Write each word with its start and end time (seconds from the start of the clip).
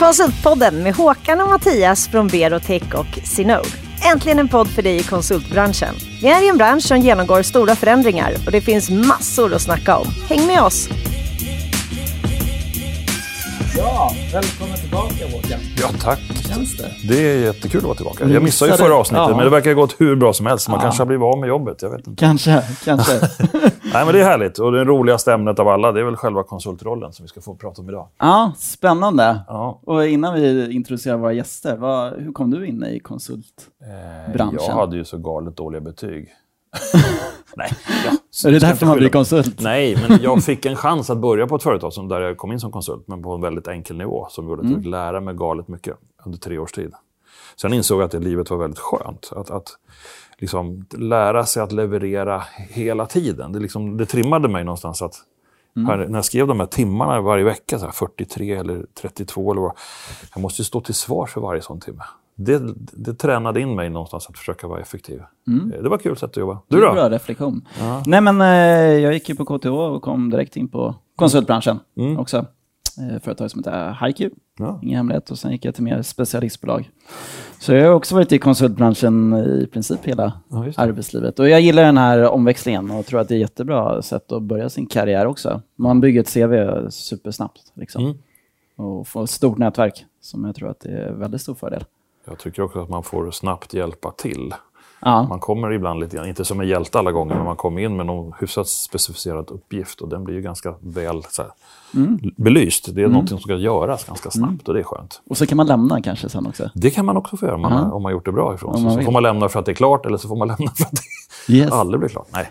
Konsultpodden 0.00 0.82
med 0.82 0.94
Håkan 0.94 1.40
och 1.40 1.48
Mattias 1.48 2.08
från 2.08 2.28
Berotech 2.28 2.94
och 2.94 3.18
Sinode. 3.24 3.68
Äntligen 4.12 4.38
en 4.38 4.48
podd 4.48 4.68
för 4.68 4.82
dig 4.82 4.96
i 4.96 5.02
konsultbranschen. 5.02 5.94
Vi 6.22 6.28
är 6.28 6.42
i 6.42 6.48
en 6.48 6.56
bransch 6.56 6.82
som 6.82 6.98
genomgår 6.98 7.42
stora 7.42 7.76
förändringar 7.76 8.34
och 8.46 8.52
det 8.52 8.60
finns 8.60 8.90
massor 8.90 9.54
att 9.54 9.62
snacka 9.62 9.96
om. 9.96 10.06
Häng 10.28 10.46
med 10.46 10.62
oss! 10.62 10.88
Ja, 13.82 14.10
välkommen 14.32 14.76
tillbaka 14.76 15.24
Håkan. 15.36 15.60
Ja, 15.80 15.88
tack. 16.02 16.18
Känns 16.48 16.76
det? 16.76 16.90
Det 17.08 17.32
är 17.32 17.38
jättekul 17.44 17.78
att 17.78 17.84
vara 17.84 17.94
tillbaka. 17.94 18.26
Ni 18.26 18.32
Jag 18.34 18.42
missade 18.42 18.70
ju 18.70 18.76
förra 18.76 18.94
avsnittet, 18.94 19.26
ja. 19.28 19.36
men 19.36 19.44
det 19.44 19.50
verkar 19.50 19.70
ha 19.70 19.80
gått 19.80 20.00
hur 20.00 20.16
bra 20.16 20.32
som 20.32 20.46
helst. 20.46 20.68
Man 20.68 20.76
Ja. 20.78 20.82
kanske 20.82 21.00
har 21.00 21.06
blivit 21.06 21.24
av 21.24 21.38
med 21.38 21.48
jobbet. 21.48 21.82
Jag 21.82 21.90
vet 21.90 22.06
inte. 22.06 22.20
Kanske, 22.20 22.62
kanske. 22.84 23.12
Nej, 23.92 24.04
men 24.04 24.12
det 24.14 24.20
är 24.20 24.24
härligt. 24.24 24.58
Och 24.58 24.72
det 24.72 24.84
roligaste 24.84 25.32
ämnet 25.32 25.58
av 25.58 25.68
alla, 25.68 25.92
det 25.92 26.00
är 26.00 26.04
väl 26.04 26.16
själva 26.16 26.42
konsultrollen 26.42 27.12
som 27.12 27.24
vi 27.24 27.28
ska 27.28 27.40
få 27.40 27.54
prata 27.54 27.82
om 27.82 27.88
idag. 27.88 28.08
ja, 28.18 28.52
spännande. 28.58 29.40
Ja. 29.48 29.80
Och 29.86 30.06
innan 30.06 30.34
vi 30.34 30.72
introducerar 30.74 31.16
våra 31.16 31.32
gäster, 31.32 31.76
vad, 31.76 32.12
hur 32.12 32.32
kom 32.32 32.50
du 32.50 32.66
in 32.66 32.84
i 32.84 33.00
konsult? 33.00 33.46
Eh. 34.36 34.46
Jag 34.66 34.74
hade 34.74 34.96
ju 34.96 35.04
så 35.04 35.18
galet 35.18 35.56
dåliga 35.56 35.80
betyg. 35.80 36.28
Nej, 37.56 37.72
ja. 38.04 38.48
Är 38.48 38.52
det 38.52 38.58
därför 38.58 38.86
man 38.86 38.96
blir 38.96 39.08
konsult? 39.08 39.60
Nej, 39.60 40.06
men 40.08 40.22
jag 40.22 40.44
fick 40.44 40.66
en 40.66 40.76
chans 40.76 41.10
att 41.10 41.18
börja 41.18 41.46
på 41.46 41.56
ett 41.56 41.62
företag 41.62 41.92
som, 41.92 42.08
där 42.08 42.20
jag 42.20 42.36
kom 42.36 42.52
in 42.52 42.60
som 42.60 42.72
konsult, 42.72 43.08
men 43.08 43.22
på 43.22 43.32
en 43.34 43.40
väldigt 43.40 43.68
enkel 43.68 43.96
nivå 43.96 44.26
som 44.30 44.48
gjorde 44.48 44.60
att 44.60 44.64
jag 44.64 44.70
Mm. 44.72 44.82
fick 44.82 44.90
lära 44.90 45.20
mig 45.20 45.34
galet 45.34 45.68
mycket 45.68 45.96
under 46.24 46.38
tre 46.38 46.58
års 46.58 46.72
tid. 46.72 46.92
Sen 47.56 47.72
insåg 47.72 48.00
jag 48.00 48.04
att 48.04 48.10
det 48.12 48.18
livet 48.18 48.50
var 48.50 48.58
väldigt 48.58 48.78
skönt. 48.78 49.30
Att, 49.36 49.50
att 49.50 49.68
liksom 50.38 50.86
lära 50.98 51.46
sig 51.46 51.62
att 51.62 51.72
leverera 51.72 52.42
hela 52.56 53.06
tiden. 53.06 53.52
Det, 53.52 53.58
liksom, 53.58 53.96
det 53.96 54.06
trimmade 54.06 54.48
mig 54.48 54.64
någonstans 54.64 55.02
att 55.02 55.14
Mm. 55.76 55.88
här, 55.88 55.96
när 56.08 56.18
jag 56.18 56.24
skrev 56.24 56.46
de 56.46 56.60
här 56.60 56.66
timmarna 56.66 57.20
varje 57.20 57.44
vecka, 57.44 57.78
så 57.78 57.84
här 57.84 57.92
43 57.92 58.52
eller 58.54 58.86
32 59.00 59.52
eller 59.52 59.62
vad, 59.62 59.72
jag 60.34 60.42
måste 60.42 60.64
stå 60.64 60.80
till 60.80 60.94
svar 60.94 61.26
för 61.26 61.40
varje 61.40 61.62
sån 61.62 61.80
timme. 61.80 62.02
Det, 62.44 62.74
det 62.92 63.14
tränade 63.14 63.60
in 63.60 63.74
mig 63.74 63.90
någonstans 63.90 64.26
att 64.28 64.38
försöka 64.38 64.66
vara 64.68 64.80
effektiv. 64.80 65.18
Eh, 65.18 65.82
Det 65.82 65.88
var 65.88 65.96
ett 65.96 66.02
kul 66.02 66.16
sätt 66.16 66.30
att 66.30 66.36
jobba. 66.36 66.58
Du 66.68 66.76
Mm. 66.76 66.88
Då? 66.88 66.94
Bra 66.94 67.10
reflektion. 67.10 67.68
Nej, 68.06 68.20
men 68.20 68.40
eh, 68.40 68.46
jag 69.02 69.12
gick 69.14 69.28
ju 69.28 69.34
på 69.34 69.44
KTH 69.58 69.68
och 69.68 70.02
kom 70.02 70.30
direkt 70.30 70.56
in 70.56 70.68
på 70.68 70.94
konsultbranschen 71.16 71.78
också. 72.18 72.36
Eh, 72.98 73.20
företag 73.22 73.50
som 73.50 73.58
heter 73.64 74.06
HiQ, 74.06 74.32
Ja. 74.58 74.78
ingen 74.82 74.96
hemlighet. 74.96 75.30
Och 75.30 75.38
sen 75.38 75.52
gick 75.52 75.64
jag 75.64 75.74
till 75.74 75.84
mer 75.84 76.02
specialistbolag. 76.02 76.90
Så 77.58 77.72
jag 77.72 77.86
har 77.86 77.94
också 77.94 78.14
varit 78.14 78.32
i 78.32 78.38
konsultbranschen 78.38 79.34
i 79.34 79.66
princip 79.72 80.04
hela 80.04 80.32
Ja, 80.48 80.64
arbetslivet. 80.76 81.38
Och 81.38 81.48
jag 81.48 81.60
gillar 81.60 81.82
den 81.82 81.98
här 81.98 82.28
omväxlingen 82.28 82.90
och 82.90 83.06
tror 83.06 83.20
att 83.20 83.28
det 83.28 83.34
är 83.34 83.36
ett 83.36 83.40
jättebra 83.40 84.02
sätt 84.02 84.32
att 84.32 84.42
börja 84.42 84.68
sin 84.68 84.86
karriär 84.86 85.26
också. 85.26 85.62
Man 85.76 86.00
bygger 86.00 86.20
ett 86.20 86.34
CV 86.34 86.88
supersnabbt 86.90 87.72
liksom. 87.74 88.04
Mm. 88.04 88.16
och 88.76 89.08
får 89.08 89.24
ett 89.24 89.30
stort 89.30 89.58
nätverk 89.58 90.04
som 90.20 90.44
jag 90.44 90.54
tror 90.54 90.70
att 90.70 90.80
det 90.80 90.90
är 90.90 91.12
väldigt 91.12 91.40
stor 91.40 91.54
fördel. 91.54 91.84
Jag 92.30 92.38
tycker 92.38 92.62
också 92.62 92.82
att 92.82 92.88
man 92.88 93.02
får 93.02 93.30
snabbt 93.30 93.74
hjälpa 93.74 94.10
till. 94.10 94.54
Ja, 95.02 95.22
Man 95.22 95.38
kommer 95.40 95.72
ibland 95.72 96.00
lite 96.00 96.16
grann, 96.16 96.28
inte 96.28 96.44
som 96.44 96.60
en 96.60 96.68
hjälte 96.68 96.98
alla 96.98 97.12
gånger, 97.12 97.34
men 97.34 97.44
man 97.44 97.56
kommer 97.56 97.82
in 97.82 97.96
med 97.96 98.06
någon 98.06 98.32
hyfsat 98.40 98.68
specificerad 98.68 99.50
uppgift 99.50 100.00
och 100.00 100.08
den 100.08 100.24
blir 100.24 100.34
ju 100.34 100.40
ganska 100.42 100.74
väl 100.80 101.22
så 101.30 101.42
här, 101.42 101.50
belyst. 102.36 102.94
Det 102.94 103.02
är 103.02 103.08
någonting 103.08 103.28
som 103.28 103.40
ska 103.40 103.54
göras 103.54 104.04
ganska 104.04 104.30
snabbt 104.30 104.68
och 104.68 104.74
det 104.74 104.80
är 104.80 104.84
skönt. 104.84 105.20
och 105.30 105.36
så 105.36 105.46
kan 105.46 105.56
man 105.56 105.66
lämna 105.66 106.02
kanske 106.02 106.28
sen 106.28 106.46
också. 106.46 106.70
Det 106.74 106.90
kan 106.90 107.04
man 107.06 107.16
också 107.16 107.36
få 107.36 107.46
göra 107.46 107.54
om 107.54 107.60
man, 107.62 107.72
Ja. 107.72 107.92
om 107.92 108.02
man 108.02 108.12
gjort 108.12 108.24
det 108.24 108.32
bra 108.32 108.54
ifrån 108.54 108.74
sig. 108.76 108.90
Så 108.90 108.96
vill. 108.96 109.04
får 109.04 109.12
man 109.12 109.22
lämna 109.22 109.48
för 109.48 109.60
att 109.60 109.66
det 109.66 109.72
är 109.72 109.74
klart 109.74 110.06
eller 110.06 110.16
så 110.16 110.28
får 110.28 110.36
man 110.36 110.48
lämna 110.58 110.70
för 110.76 110.84
att 110.84 110.92
det 111.46 111.52
Yes. 111.54 111.70
aldrig 111.72 112.00
blir 112.00 112.08
klart. 112.08 112.26
Nej. 112.32 112.50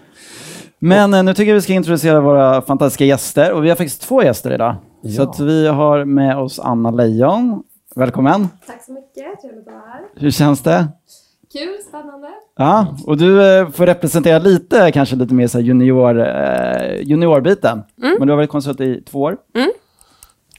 Men 0.79 1.13
eh, 1.13 1.23
nu 1.23 1.33
tycker 1.33 1.49
jag 1.49 1.55
vi 1.55 1.61
ska 1.61 1.73
introducera 1.73 2.21
våra 2.21 2.61
fantastiska 2.61 3.05
gäster. 3.05 3.51
Och 3.53 3.65
vi 3.65 3.69
har 3.69 3.75
faktiskt 3.75 4.01
två 4.01 4.23
gäster 4.23 4.51
idag. 4.53 4.75
Så 5.01 5.07
Ja. 5.21 5.23
att 5.23 5.39
vi 5.39 5.67
har 5.67 6.05
med 6.05 6.37
oss 6.37 6.59
Anna 6.59 6.91
Lejon. 6.91 7.63
Välkommen. 7.99 8.47
Tack 8.67 8.83
så 8.83 8.91
mycket, 8.91 9.41
trevligt 9.41 9.67
att 9.67 9.73
vara 9.73 9.83
här. 9.85 10.01
Hur 10.15 10.31
känns 10.31 10.61
det? 10.61 10.87
Kul, 11.53 11.77
spännande. 11.87 12.27
Ja, 12.57 12.97
och 13.05 13.17
du 13.17 13.43
eh, 13.59 13.69
får 13.69 13.85
representera 13.85 14.39
lite, 14.39 14.91
kanske 14.91 15.15
lite 15.15 15.33
mer 15.33 15.47
så 15.47 15.57
här 15.57 15.65
junior, 15.65 16.19
eh, 16.19 17.01
juniorbiten. 17.01 17.83
Men 17.95 18.27
du 18.27 18.31
har 18.31 18.35
varit 18.37 18.49
konsult 18.49 18.81
i 18.81 19.01
två 19.01 19.21
år. 19.21 19.37
Mm. 19.55 19.69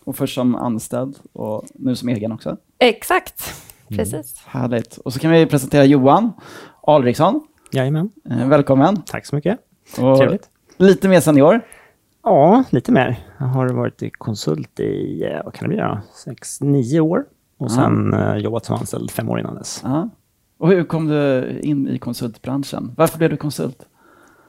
Och 0.05 0.17
först 0.17 0.35
som 0.35 0.55
anställd 0.55 1.17
och 1.33 1.65
nu 1.75 1.97
som 1.97 2.09
egen 2.09 2.33
också. 2.33 2.57
Exakt, 2.79 3.55
precis. 3.89 4.43
Härligt. 4.47 4.97
Och 4.97 5.13
så 5.13 5.19
kan 5.19 5.31
vi 5.31 5.47
presentera 5.47 5.85
Johan 5.85 6.33
Alriksson. 6.83 7.41
Jajamän, 7.73 8.11
Eh, 8.31 8.49
välkommen. 8.49 9.03
tack 9.03 9.27
så 9.27 9.35
mycket. 9.37 9.59
Och 9.99 10.19
Trevligt. 10.19 10.49
Lite 10.77 11.09
mer 11.09 11.21
senior. 11.21 11.61
Ja, 12.31 12.65
lite 12.71 12.93
mer. 12.93 13.19
Jag 13.39 13.47
har 13.47 13.69
varit 13.69 14.03
konsult 14.19 14.81
i, 14.81 15.25
eh, 15.25 15.45
vad 15.45 15.55
kan 15.55 15.69
det 15.69 15.75
bli 15.75 15.83
då? 15.85 15.99
Sex, 16.25 16.61
nio 16.61 17.01
år. 17.01 17.25
Och 17.59 17.71
sen 17.73 18.15
eh, 18.15 18.37
jobbat 18.37 18.65
som 18.65 18.77
anställd 18.77 19.11
fem 19.11 19.29
år 19.29 19.41
innan 19.41 19.55
dess. 19.55 19.81
Ja. 19.85 20.09
Och 20.59 20.69
hur 20.69 20.85
kom 20.85 21.07
du 21.09 21.49
in 21.63 21.89
i 21.89 21.99
konsultbranschen? 21.99 22.93
Varför 22.97 23.19
blev 23.19 23.31
du 23.31 23.37
konsult? 23.37 23.83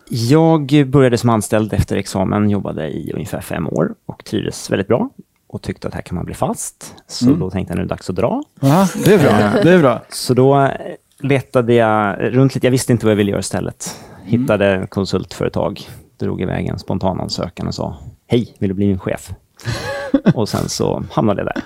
Jag 0.10 0.88
började 0.88 1.18
som 1.18 1.30
anställd 1.30 1.74
efter 1.74 1.96
examen, 1.96 2.50
jobbade 2.50 2.88
i 2.90 3.12
ungefär 3.14 3.42
fem 3.42 3.68
år 3.68 3.94
och 4.06 4.26
trivdes 4.26 4.72
väldigt 4.72 4.88
bra. 4.88 5.10
Och 5.48 5.62
tyckte 5.62 5.88
att 5.88 5.94
här 5.94 6.02
kan 6.02 6.16
man 6.16 6.26
bli 6.26 6.34
fast. 6.34 6.96
Så 7.08 7.26
Mm. 7.28 7.40
då 7.40 7.50
tänkte 7.50 7.72
jag 7.72 7.76
nu 7.76 7.82
är 7.82 7.86
det 7.86 7.90
dags 7.90 8.10
att 8.10 8.16
dra. 8.16 8.44
Ja, 8.60 8.88
det 9.06 9.14
är 9.14 9.20
bra. 9.20 9.62
Det 9.64 9.72
är 9.74 9.80
bra. 9.80 10.02
Så 10.10 10.34
då 10.34 10.62
eh, 10.62 10.72
letade 11.20 11.74
jag 11.74 12.18
runt 12.20 12.56
lite. 12.56 12.68
Jag 12.68 12.72
visste 12.72 12.92
inte 12.92 13.06
vad 13.06 13.12
jag 13.12 13.18
ville 13.18 13.32
göra 13.32 13.40
istället. 13.40 13.96
Hittade 14.24 14.88
konsultföretag, 14.90 15.82
drog 16.26 16.42
iväg 16.42 16.68
en 16.68 16.80
spontanansökan 16.80 17.68
och 17.68 17.76
sa 17.76 17.98
Hej, 18.28 18.56
vill 18.60 18.70
du 18.70 18.74
bli 18.74 18.88
min 18.88 19.00
chef? 19.00 19.34
och 20.36 20.50
sen 20.50 20.70
så 20.70 21.04
hamnade 21.12 21.42
jag 21.42 21.48
där. 21.48 21.64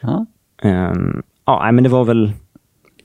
Ja. 0.00 0.26
Ehm, 0.62 1.22
ja, 1.44 1.72
men 1.72 1.84
det 1.84 1.90
var 1.90 2.04
väl... 2.04 2.32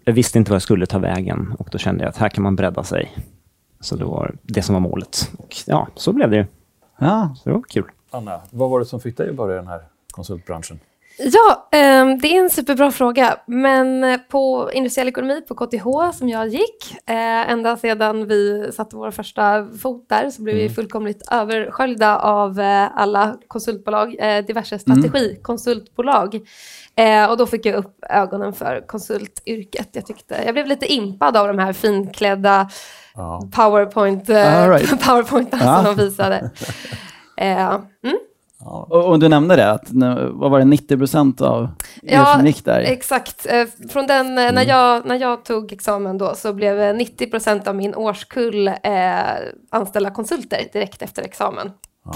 Jag 0.04 0.14
visste 0.14 0.38
inte 0.38 0.52
vad 0.52 0.56
jag 0.56 0.62
skulle 0.62 0.86
ta 0.86 1.00
vägen 1.00 1.56
och 1.60 1.68
då 1.72 1.78
kände 1.78 2.04
jag 2.04 2.10
att 2.10 2.18
här 2.18 2.30
kan 2.30 2.44
man 2.44 2.56
bredda 2.56 2.84
sig. 2.84 3.12
Så 3.80 3.96
det 3.96 4.06
var 4.06 4.36
det 4.42 4.62
som 4.62 4.74
var 4.74 4.80
målet. 4.80 5.32
Och 5.38 5.56
ja, 5.66 5.88
så 5.96 6.14
blev 6.14 6.30
det 6.30 6.38
ju. 6.38 6.46
Ja. 7.00 7.36
Så 7.38 7.50
det 7.50 7.56
var 7.56 7.62
kul. 7.70 7.86
Anna, 8.12 8.42
vad 8.52 8.70
var 8.70 8.80
det 8.80 8.86
som 8.86 9.00
fick 9.00 9.18
dig 9.18 9.30
att 9.30 9.36
börja 9.36 9.56
i 9.56 9.58
den 9.58 9.68
här 9.68 9.82
konsultbranschen? 10.12 10.80
Ja, 11.24 11.68
ehm, 11.72 12.20
det 12.20 12.36
är 12.38 12.44
en 12.44 12.50
superbra 12.50 12.92
fråga. 12.92 13.38
Men 13.46 14.04
eh, 14.04 14.18
på 14.30 14.70
industriell 14.74 15.08
ekonomi 15.08 15.42
på 15.48 15.56
KTH 15.56 16.18
som 16.18 16.30
jag 16.30 16.48
gick, 16.48 16.96
eh, 17.10 17.52
ända 17.52 17.78
sedan 17.78 18.28
vi 18.28 18.72
satte 18.74 18.96
vår 18.96 19.12
första 19.12 19.68
fot 19.82 20.06
där 20.10 20.30
så 20.30 20.42
blev 20.42 20.56
vi 20.56 20.70
fullkomligt 20.70 21.32
översköljda 21.32 22.18
av 22.20 22.60
eh, 22.60 22.88
alla 22.96 23.38
konsultbolag, 23.48 24.16
diverse 24.48 24.80
strategikonsultbolag. 24.80 26.36
Eh, 26.96 27.30
och 27.30 27.38
då 27.38 27.46
fick 27.46 27.66
jag 27.66 27.76
upp 27.76 27.98
ögonen 28.10 28.54
för 28.54 28.88
konsultyrket. 28.88 29.90
Jag, 29.92 30.06
tyckte, 30.06 30.42
jag 30.46 30.54
blev 30.54 30.68
lite 30.68 30.94
impad 30.94 31.38
av 31.38 31.48
de 31.48 31.60
här 31.60 31.74
finklädda 31.74 32.70
Ja. 33.16 33.50
powerpoint, 33.56 34.30
right. 34.30 35.02
powerpointarna 35.06 35.64
Ja. 35.66 35.84
som 35.86 35.96
de 35.98 36.04
visade. 36.04 36.50
Mm. 37.38 38.18
Och, 38.66 38.92
och 39.06 39.20
du 39.20 39.30
nämnde 39.30 39.56
det, 39.56 39.72
att 39.72 39.90
vad 40.32 40.52
var 40.52 40.60
det, 40.60 40.66
90 40.66 40.98
procent 40.98 41.42
av 41.42 41.64
er 42.04 42.14
Ja, 42.16 42.26
som 42.26 42.46
gick 42.48 42.66
där? 42.66 42.80
Exakt. 42.82 43.46
Eh, 43.50 43.66
Från 43.90 44.08
den, 44.08 44.38
eh, 44.38 44.44
Mm. 44.44 44.56
när, 44.56 44.66
jag, 44.66 45.06
när 45.06 45.16
jag 45.20 45.46
tog 45.46 45.74
examen 45.74 46.18
då 46.18 46.36
så 46.36 46.54
blev 46.54 46.80
eh, 46.82 46.94
90% 46.94 47.68
av 47.68 47.76
min 47.76 47.96
årskull 47.96 48.68
eh, 48.68 48.74
anställda 49.70 50.12
konsulter 50.12 50.62
direkt 50.74 51.02
efter 51.02 51.22
examen. 51.24 51.72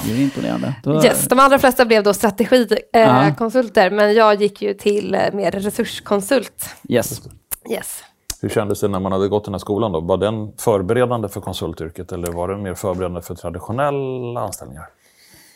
Det 0.06 0.12
är 0.12 0.22
imponerande. 0.22 0.74
Då, 0.84 1.04
Yes, 1.04 1.28
de 1.28 1.40
allra 1.40 1.60
flesta 1.60 1.86
blev 1.86 2.04
då 2.04 2.10
Ja. 2.10 2.14
strategikonsulter, 2.14 3.86
eh, 3.86 3.92
men 3.94 4.14
jag 4.14 4.42
gick 4.42 4.62
ju 4.62 4.74
till 4.74 5.16
eh, 5.16 5.22
mer 5.34 5.52
resurskonsult. 5.52 6.66
Yes. 6.90 7.22
Yes. 7.70 8.04
Hur 8.42 8.50
kändes 8.50 8.80
det 8.80 8.88
när 8.88 9.00
man 9.00 9.12
hade 9.12 9.28
gått 9.28 9.46
den 9.46 9.54
här 9.54 9.60
skolan? 9.60 9.92
Då? 9.92 10.00
Var 10.00 10.18
den 10.18 10.52
förberedande 10.58 11.30
för 11.30 11.42
konsultyrket 11.42 12.12
eller 12.12 12.32
var 12.32 12.48
den 12.48 12.62
mer 12.64 12.74
förberedande 12.74 13.22
för 13.22 13.36
traditionella 13.36 14.42
anställningar? 14.42 14.86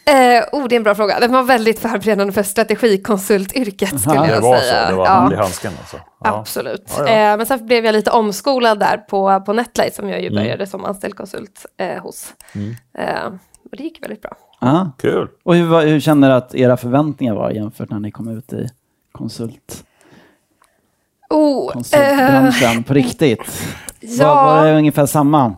Eh, 0.10 0.44
oh, 0.52 0.68
det 0.68 0.76
är 0.76 0.78
en 0.78 0.84
bra 0.84 0.96
fråga. 0.96 1.20
Den 1.20 1.32
var 1.32 1.44
väldigt 1.44 1.80
förberedande 1.80 2.34
för 2.34 2.44
strategikonsultyrket 2.44 4.00
skulle 4.02 4.16
Aha. 4.20 4.28
jag 4.28 4.38
Det 4.38 4.42
var 4.42 4.58
säga. 4.60 4.86
så? 4.86 4.92
Det 4.92 4.98
var 4.98 5.06
Ja. 5.06 5.12
hand 5.12 5.34
i 5.34 5.36
handsken? 5.36 5.72
Alltså. 5.80 5.98
Ja. 6.24 6.38
Absolut. 6.40 6.94
Ja, 6.98 7.10
ja. 7.10 7.32
Eh, 7.32 7.38
men 7.38 7.46
sen 7.46 7.66
blev 7.66 7.86
jag 7.86 7.94
lite 7.94 8.12
omskolad 8.12 8.80
där 8.80 8.98
på, 8.98 9.42
på 9.46 9.54
Netlight 9.54 9.96
som 9.96 10.10
jag 10.10 10.22
ju 10.22 10.28
Mm. 10.28 10.44
började 10.44 10.68
som 10.68 10.86
anställd 10.86 11.16
konsult 11.16 11.66
eh, 11.78 12.02
hos. 12.02 12.34
Eh, 12.98 13.26
och 13.72 13.78
det 13.78 13.84
gick 13.84 14.04
väldigt 14.04 14.22
bra. 14.22 14.32
Ja. 14.62 14.92
Kul! 14.98 15.28
Och 15.44 15.56
hur, 15.56 15.66
var- 15.68 15.82
hur 15.86 16.00
känner 16.00 16.30
du 16.30 16.36
att 16.36 16.56
era 16.56 16.78
förväntningar 16.78 17.36
var 17.36 17.52
jämfört 17.52 17.90
när 17.90 18.00
ni 18.00 18.12
kom 18.12 18.28
ut 18.38 18.54
i 18.54 18.68
konsult, 19.12 19.84
Oh, 21.30 21.68
eh, 21.68 21.74
konsultbranschen 21.74 22.84
på 22.84 22.94
riktigt? 22.94 23.40
Var, 24.02 24.26
ja, 24.26 24.34
var 24.46 24.66
det 24.66 24.78
ungefär 24.78 25.06
samma? 25.06 25.56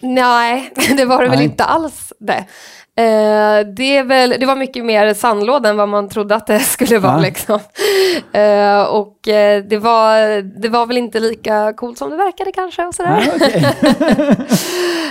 nej, 0.00 0.72
det 0.96 1.04
var 1.04 1.22
det 1.22 1.28
väl 1.28 1.38
Nej. 1.38 1.44
inte 1.46 1.64
alls 1.64 2.12
det. 2.18 2.44
Eh, 2.98 3.66
det, 3.76 3.96
är 3.96 4.04
väl, 4.04 4.34
det 4.40 4.46
var 4.46 4.56
mycket 4.56 4.84
mer 4.84 5.14
sandlåda 5.14 5.68
än 5.68 5.76
vad 5.76 5.88
man 5.88 6.08
trodde 6.08 6.34
att 6.34 6.46
det 6.46 6.58
skulle 6.60 6.98
vara. 6.98 7.12
Ja. 7.12 7.20
Liksom. 7.20 7.58
Eh, 8.32 8.82
och 8.82 9.28
eh, 9.28 9.64
det, 9.64 9.78
var, 9.78 10.42
det 10.60 10.68
var 10.68 10.86
väl 10.86 10.96
inte 10.98 11.20
lika 11.20 11.72
coolt 11.76 11.98
som 11.98 12.10
det 12.10 12.16
verkade 12.16 12.52
kanske. 12.52 12.86
Och 12.86 12.94
sådär. 12.94 13.24
Ja, 13.26 13.32
okej. 13.34 14.36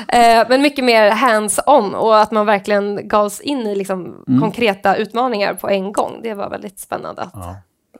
Eh, 0.08 0.46
men 0.50 0.62
mycket 0.62 0.86
mer 0.86 1.12
hands-on 1.12 1.96
och 1.96 2.20
att 2.20 2.32
man 2.32 2.46
verkligen 2.46 3.08
gavs 3.08 3.42
in 3.42 3.60
i 3.68 3.76
liksom, 3.76 4.24
konkreta 4.42 4.96
utmaningar 4.96 5.54
på 5.54 5.70
en 5.70 5.92
gång. 5.94 6.20
Det 6.24 6.34
var 6.34 6.50
väldigt 6.50 6.80
spännande 6.80 7.22
att, 7.22 7.32
Ja. 7.34 7.56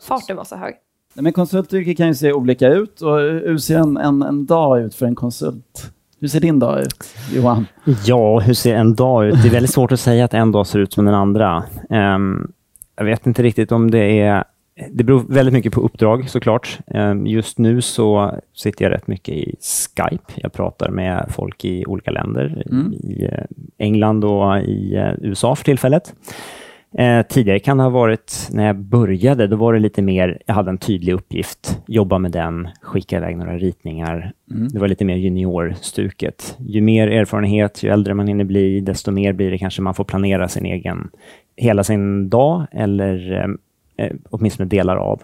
farten 0.08 0.36
var 0.38 0.44
så 0.44 0.56
hög. 0.56 0.74
Men 1.14 1.34
konsultyrket 1.34 1.98
kan 1.98 2.08
ju 2.08 2.16
se 2.16 2.34
olika 2.34 2.68
ut. 2.68 3.02
Och 3.02 3.18
hur 3.20 3.58
ser 3.58 3.78
en, 3.80 3.98
en, 3.98 4.22
en 4.22 4.46
dag 4.46 4.82
ut 4.82 4.96
för 4.96 5.06
en 5.06 5.16
konsult? 5.16 5.92
Hur 6.26 6.30
ser 6.30 6.40
din 6.40 6.60
dag 6.60 6.80
ut, 6.80 7.16
Johan? 7.34 7.68
Ja, 8.06 8.40
hur 8.40 8.54
ser 8.54 8.76
en 8.76 8.96
dag 8.96 9.26
ut? 9.26 9.42
Det 9.42 9.48
är 9.48 9.52
väldigt 9.52 9.74
svårt 9.74 9.92
att 9.92 10.00
säga 10.00 10.26
att 10.26 10.34
en 10.34 10.52
dag 10.52 10.68
ser 10.68 10.80
ut 10.80 10.94
som 10.94 11.06
den 11.06 11.14
andra. 11.14 11.64
Ehm, 11.90 12.52
jag 12.98 13.06
vet 13.06 13.28
inte 13.28 13.44
riktigt 13.44 13.72
om 13.72 13.92
det 13.92 14.20
är... 14.20 14.44
Det 14.92 15.04
beror 15.04 15.24
väldigt 15.30 15.54
mycket 15.54 15.74
på 15.74 15.82
uppdrag 15.82 16.30
såklart. 16.30 16.80
Ehm, 16.88 17.28
just 17.28 17.58
nu 17.58 17.82
så 17.82 18.40
sitter 18.54 18.86
jag 18.86 18.92
rätt 18.92 19.08
mycket 19.08 19.36
i 19.36 19.56
Skype. 19.62 20.34
Jag 20.36 20.54
pratar 20.54 20.90
med 20.90 21.26
folk 21.30 21.66
i 21.66 21.86
olika 21.86 22.12
länder, 22.12 22.64
i 23.04 23.26
eh, 23.26 23.46
England 23.78 24.26
och 24.26 24.58
i 24.58 24.96
eh, 24.96 25.14
USA 25.22 25.56
för 25.56 25.64
tillfället. 25.64 26.14
Eh, 26.98 27.26
tidigare 27.26 27.60
kan 27.60 27.78
det 27.78 27.84
ha 27.84 27.90
varit, 27.90 28.50
när 28.52 28.66
jag 28.68 28.76
började, 28.76 29.48
då 29.48 29.56
var 29.56 29.74
det 29.74 29.80
lite 29.80 30.02
mer, 30.02 30.42
jag 30.46 30.54
hade 30.54 30.70
en 30.70 30.78
tydlig 30.78 31.14
uppgift, 31.14 31.82
jobba 31.88 32.18
med 32.18 32.32
den, 32.32 32.68
skicka 32.82 33.18
iväg 33.18 33.38
några 33.38 33.58
ritningar. 33.58 34.32
Det 34.46 34.80
var 34.80 34.88
lite 34.88 35.06
mer 35.06 35.16
juniorstuket. 35.16 36.58
Ju 36.60 36.82
mer 36.82 37.08
erfarenhet, 37.08 37.84
ju 37.84 37.90
äldre 37.90 38.14
man 38.14 38.28
hinner 38.28 38.44
bli, 38.44 38.80
desto 38.80 39.12
mer 39.12 39.34
blir 39.34 39.52
det 39.52 39.58
kanske 39.58 39.82
man 39.82 39.94
får 39.94 40.04
planera 40.04 40.48
sin 40.48 40.66
egen, 40.66 41.10
hela 41.56 41.84
sin 41.84 42.30
dag 42.30 42.66
eller 42.72 43.34
eh, 43.34 44.06
eh, 44.06 44.14
åtminstone 44.30 44.70
delar 44.70 44.96
av. 44.96 45.24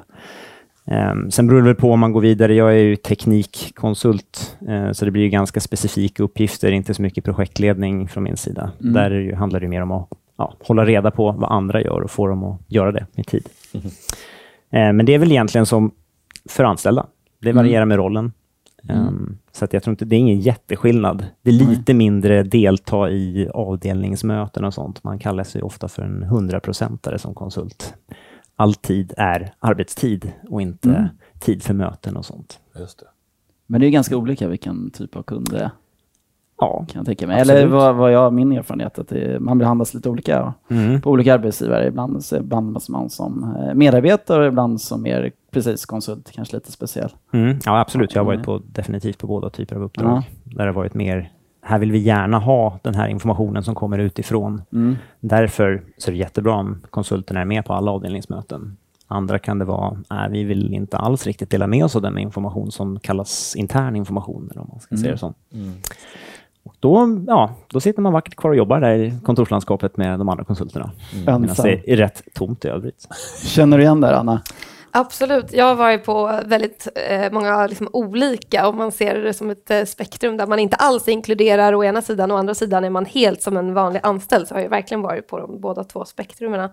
Um, 0.86 1.32
sen 1.32 1.48
beror 1.48 1.60
det 1.60 1.66
väl 1.66 1.76
på 1.76 1.92
om 1.92 2.00
man 2.00 2.12
går 2.12 2.22
vidare. 2.22 2.54
Jag 2.54 2.72
är 2.72 2.78
ju 2.78 2.96
teknikkonsult, 2.96 4.58
eh, 4.68 4.92
så 4.92 5.06
det 5.06 5.12
blir 5.12 5.24
ju 5.24 5.30
ganska 5.30 5.60
specifika 5.60 6.24
uppgifter, 6.24 6.72
inte 6.72 6.94
så 6.94 7.02
mycket 7.02 7.24
projektledning 7.24 8.08
från 8.08 8.24
min 8.24 8.38
sida. 8.38 8.72
Där 8.80 9.12
är 9.12 9.16
det 9.20 9.22
ju, 9.22 9.36
handlar 9.36 9.60
det 9.60 9.68
mer 9.68 9.82
om 9.82 9.92
att 9.92 10.10
ja, 10.42 10.54
hålla 10.60 10.86
reda 10.86 11.12
på 11.12 11.32
vad 11.32 11.52
andra 11.52 11.82
gör 11.82 12.02
och 12.02 12.12
få 12.12 12.28
dem 12.28 12.44
att 12.44 12.62
göra 12.68 12.92
det 12.92 13.06
med 13.16 13.28
tid. 13.28 13.50
Eh, 14.74 14.94
men 14.94 15.06
det 15.06 15.14
är 15.14 15.20
väl 15.20 15.32
egentligen 15.32 15.66
som 15.66 15.92
för 16.50 16.64
anställda. 16.64 17.06
Det 17.40 17.52
varierar 17.52 17.86
med 17.86 17.98
rollen. 17.98 18.32
Um, 18.90 19.38
så 19.52 19.66
att 19.66 19.74
jag 19.74 19.84
tror 19.84 19.92
inte 19.92 20.06
det 20.06 20.16
är 20.16 20.20
ingen 20.20 20.40
jätteskillnad. 20.40 21.26
Det 21.42 21.50
är 21.50 21.54
lite 21.54 21.94
mindre 21.94 22.44
delta 22.44 23.10
i 23.10 23.50
avdelningsmöten 23.54 24.66
och 24.66 24.74
sånt. 24.74 25.04
Man 25.04 25.20
kallar 25.20 25.44
sig 25.44 25.62
ofta 25.62 25.88
för 25.88 26.02
en 26.02 26.24
hundraprocentare 26.24 27.20
som 27.20 27.34
konsult. 27.34 27.94
All 28.56 28.74
tid 28.74 29.14
är 29.18 29.54
arbetstid 29.60 30.32
och 30.50 30.62
inte 30.62 31.10
tid 31.40 31.64
för 31.64 31.74
möten 31.74 32.18
och 32.18 32.26
sånt. 32.26 32.60
Just 32.80 33.00
det. 33.00 33.06
Men 33.68 33.82
det 33.82 33.88
är 33.88 33.92
ganska 33.92 34.18
olika 34.18 34.48
vilken 34.48 34.92
typ 34.92 35.16
av 35.16 35.24
kund 35.24 35.50
det 35.52 35.60
är, 35.60 35.72
Ja, 36.64 36.86
kan 36.90 37.00
jag 37.00 37.06
tänka 37.06 37.28
mig. 37.28 37.42
Absolut. 37.42 37.60
Eller 37.60 37.68
vad, 37.72 37.96
vad 37.96 38.12
jag, 38.12 38.34
min 38.34 38.52
erfarenhet, 38.52 39.00
att 39.00 39.08
det, 39.08 39.40
man 39.40 39.58
behandlas 39.58 39.94
lite 39.94 40.10
olika 40.10 40.54
Mm. 40.70 41.02
på 41.02 41.10
olika 41.12 41.34
arbetsgivare. 41.34 41.88
Ibland 41.88 42.24
så 42.26 42.44
behandlas 42.44 42.90
man 42.90 43.10
som 43.10 43.56
eh, 43.60 43.74
medarbetare 43.74 44.48
ibland 44.48 44.82
som 44.82 45.02
mer 45.02 45.32
precis 45.52 45.86
konsult, 45.86 46.32
kanske 46.32 46.56
lite 46.56 46.72
speciell. 46.72 47.10
Mm, 47.34 47.60
ja, 47.66 47.80
absolut. 47.80 48.16
Jag 48.16 48.22
har 48.22 48.26
varit 48.26 48.44
på, 48.44 48.62
definitivt 48.72 49.18
på 49.18 49.28
båda 49.28 49.50
typer 49.50 49.76
av 49.76 49.82
uppdrag. 49.84 50.24
Där 50.44 50.58
det 50.58 50.70
har 50.70 50.74
varit 50.74 50.94
mer, 50.94 51.32
här 51.62 51.80
vill 51.80 51.92
vi 51.92 52.00
gärna 52.00 52.40
ha 52.40 52.80
den 52.82 52.96
här 52.96 53.08
informationen 53.08 53.64
som 53.64 53.76
kommer 53.76 54.00
utifrån. 54.00 54.62
Därför 55.20 55.84
så 55.98 56.10
är 56.10 56.12
det 56.12 56.18
jättebra 56.20 56.54
om 56.54 56.82
konsulterna 56.90 57.42
är 57.42 57.46
med 57.46 57.66
på 57.66 57.74
alla 57.74 57.92
avdelningsmöten. 57.92 58.78
Andra 59.08 59.40
kan 59.40 59.60
det 59.60 59.66
vara, 59.66 59.98
nej, 60.10 60.30
vi 60.32 60.44
vill 60.44 60.74
inte 60.74 60.98
alls 60.98 61.28
riktigt 61.28 61.50
dela 61.50 61.68
med 61.68 61.86
oss 61.86 61.96
av 61.96 62.02
den 62.02 62.18
information 62.18 62.72
som 62.72 63.00
kallas 63.00 63.56
intern 63.56 63.96
information, 63.96 64.48
eller 64.52 64.62
om 64.62 64.68
man 64.72 64.80
ska 64.80 64.98
säga 64.98 65.12
det 65.12 65.18
så. 65.18 65.34
Och 66.64 66.76
då, 66.80 67.24
ja, 67.28 67.56
då 67.68 67.80
sitter 67.80 68.02
man 68.02 68.14
vackert 68.14 68.36
kvar 68.36 68.52
och 68.52 68.58
jobbar 68.58 68.82
där 68.82 68.94
i 68.94 69.14
kontorslandskapet 69.24 69.98
med 69.98 70.20
de 70.20 70.30
andra 70.30 70.44
konsulterna. 70.44 70.92
Medan 71.26 71.44
Ensam. 71.44 71.66
det 71.66 71.92
är 71.92 71.98
rätt 71.98 72.24
tomt 72.34 72.66
i 72.66 72.68
övrigt. 72.68 73.08
Känner 73.46 73.78
du 73.78 73.84
igen 73.84 74.02
det 74.02 74.18
Anna? 74.18 74.42
Absolut. 74.94 75.54
Jag 75.54 75.66
har 75.66 75.76
varit 75.76 76.04
på 76.04 76.40
väldigt 76.46 76.88
eh, 77.10 77.32
många 77.32 77.68
liksom, 77.68 77.90
olika 77.94 78.68
och 78.68 78.76
man 78.76 78.92
ser 78.92 79.16
det 79.16 79.34
som 79.34 79.50
ett 79.50 79.72
eh, 79.72 79.86
spektrum 79.86 80.38
där 80.38 80.48
man 80.48 80.60
inte 80.60 80.76
alls 80.76 81.08
inkluderar 81.08 81.76
å 81.76 81.84
ena 81.84 82.02
sidan 82.02 82.32
och 82.32 82.36
å 82.36 82.40
andra 82.40 82.56
sidan 82.56 82.84
är 82.84 82.90
man 82.90 83.06
helt 83.06 83.42
som 83.42 83.58
en 83.58 83.74
vanlig 83.74 84.00
anställd. 84.04 84.48
Så 84.48 84.56
har 84.56 84.62
jag 84.62 84.70
verkligen 84.70 85.02
varit 85.02 85.28
på 85.28 85.40
de 85.40 85.62
båda 85.62 85.84
två 85.84 86.06
spektrumerna. 86.06 86.64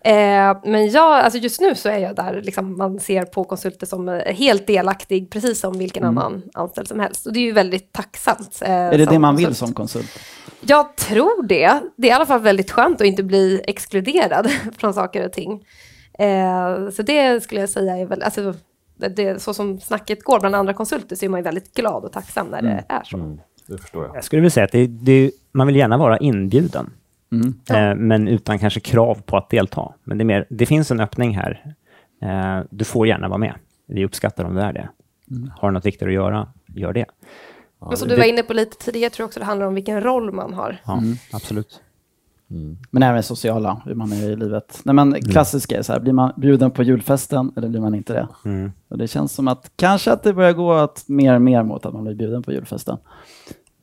Eh, 0.00 0.58
men 0.64 0.90
jag, 0.90 1.12
alltså 1.20 1.38
just 1.38 1.60
nu 1.60 1.74
så 1.74 1.88
är 1.88 1.98
jag 1.98 2.16
där 2.16 2.42
liksom, 2.44 2.78
man 2.78 3.00
ser 3.00 3.24
på 3.24 3.44
konsulter 3.44 3.86
som 3.86 4.08
eh, 4.08 4.34
helt 4.34 4.66
delaktig, 4.66 5.30
precis 5.30 5.60
som 5.60 5.78
vilken 5.78 6.04
annan 6.04 6.42
anställd 6.54 6.88
som 6.88 7.00
helst. 7.00 7.26
Och 7.26 7.32
det 7.32 7.38
är 7.38 7.44
ju 7.44 7.52
väldigt 7.52 7.92
tacksamt. 7.92 8.62
eh, 8.62 8.70
Är 8.72 8.98
det 8.98 9.06
det 9.06 9.18
man 9.18 9.36
vill 9.36 9.44
konsult. 9.46 9.58
som 9.58 9.74
konsult? 9.74 10.18
Jag 10.60 10.96
tror 10.96 11.42
det. 11.42 11.80
Det 11.96 12.08
är 12.08 12.10
i 12.10 12.14
alla 12.14 12.26
fall 12.26 12.40
väldigt 12.40 12.70
skönt 12.70 13.00
att 13.00 13.06
inte 13.06 13.22
bli 13.22 13.60
exkluderad 13.66 14.50
från 14.78 14.94
saker 14.94 15.26
och 15.26 15.32
ting. 15.32 15.64
Eh, 16.18 16.90
så 16.90 17.02
det 17.02 17.42
skulle 17.42 17.60
jag 17.60 17.70
säga 17.70 17.96
är 17.96 18.06
väl, 18.06 18.22
alltså, 18.22 18.54
det, 18.96 19.08
det, 19.08 19.42
så 19.42 19.54
som 19.54 19.80
snacket 19.80 20.24
går 20.24 20.40
bland 20.40 20.54
andra 20.54 20.74
konsulter 20.74 21.16
så 21.16 21.24
är 21.24 21.28
man 21.28 21.40
ju 21.40 21.44
väldigt 21.44 21.74
glad 21.74 22.04
och 22.04 22.12
tacksam 22.12 22.46
när 22.46 22.62
det 22.62 22.84
är 22.88 23.04
så. 23.04 23.16
Mm, 23.16 23.40
det 23.66 23.78
förstår 23.78 24.04
jag. 24.04 24.16
Jag 24.16 24.24
skulle 24.24 24.40
vilja 24.40 24.50
säga 24.50 24.64
att 24.64 24.72
det, 24.72 24.86
det, 24.86 25.30
man 25.52 25.66
vill 25.66 25.76
gärna 25.76 25.98
vara 25.98 26.18
inbjuden, 26.18 26.90
eh, 27.70 27.94
men 27.94 28.28
utan 28.28 28.58
kanske 28.58 28.80
krav 28.80 29.22
på 29.26 29.36
att 29.36 29.50
delta. 29.50 29.94
Men 30.04 30.18
det, 30.18 30.22
är 30.22 30.26
mer, 30.26 30.46
det 30.50 30.66
finns 30.66 30.90
en 30.90 31.00
öppning 31.00 31.36
här. 31.36 31.74
Eh, 32.22 32.64
du 32.70 32.84
får 32.84 33.06
gärna 33.06 33.28
vara 33.28 33.38
med. 33.38 33.54
Vi 33.88 34.04
uppskattar 34.04 34.44
om 34.44 34.54
du 34.54 34.60
är 34.60 34.72
det. 34.72 34.88
Har 35.56 35.68
du 35.68 35.74
något 35.74 35.86
viktigt 35.86 36.08
att 36.08 36.14
göra, 36.14 36.48
gör 36.66 36.92
det. 36.92 37.06
och 37.78 37.98
som 37.98 38.08
du 38.08 38.16
var 38.16 38.24
inne 38.24 38.42
på 38.42 38.52
lite 38.52 38.84
tidigare 38.84 39.10
tror 39.10 39.24
jag 39.24 39.28
också 39.28 39.40
det 39.40 39.46
handlar 39.46 39.66
om 39.66 39.74
vilken 39.74 40.00
roll 40.00 40.32
man 40.32 40.54
har. 40.54 40.76
Ja, 40.84 41.02
absolut. 41.32 41.82
Men 42.90 43.02
även 43.02 43.22
sociala, 43.22 43.82
hur 43.84 43.94
man 43.94 44.12
är 44.12 44.30
i 44.30 44.36
livet. 44.36 44.80
Nej, 44.84 44.94
men 44.94 45.14
klassiska 45.22 45.78
är 45.78 45.82
så 45.82 45.92
här, 45.92 46.00
blir 46.00 46.12
man 46.12 46.32
bjuden 46.36 46.70
på 46.70 46.82
julfesten 46.82 47.52
eller 47.56 47.68
blir 47.68 47.80
man 47.80 47.94
inte 47.94 48.12
det? 48.12 48.28
Mm. 48.44 48.72
Och 48.88 48.98
det 48.98 49.08
känns 49.08 49.32
som 49.32 49.48
att 49.48 49.70
kanske 49.76 50.12
att 50.12 50.22
det 50.22 50.32
börjar 50.32 50.52
gå 50.52 50.72
att 50.72 51.04
mer 51.08 51.34
och 51.34 51.42
mer 51.42 51.62
mot 51.62 51.86
att 51.86 51.94
man 51.94 52.04
blir 52.04 52.14
bjuden 52.14 52.42
på 52.42 52.52
julfesten. 52.52 52.96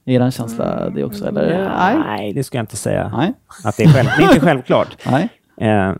Är 0.05 0.19
det 0.19 0.25
en 0.25 0.31
känsla 0.31 0.89
det 0.89 1.03
också? 1.03 1.27
Eller? 1.27 1.69
Nej. 1.77 1.97
Nej, 1.97 2.33
det 2.33 2.43
skulle 2.43 2.57
jag 2.57 2.63
inte 2.63 2.75
säga. 2.75 3.11
Nej. 3.17 3.33
Att 3.63 3.77
det, 3.77 3.83
är 3.83 3.87
själv, 3.87 4.09
det 4.17 4.23
är 4.23 4.27
inte 4.27 4.39
självklart. 4.45 4.97
Nej. 5.11 5.29
Eh, 5.57 5.93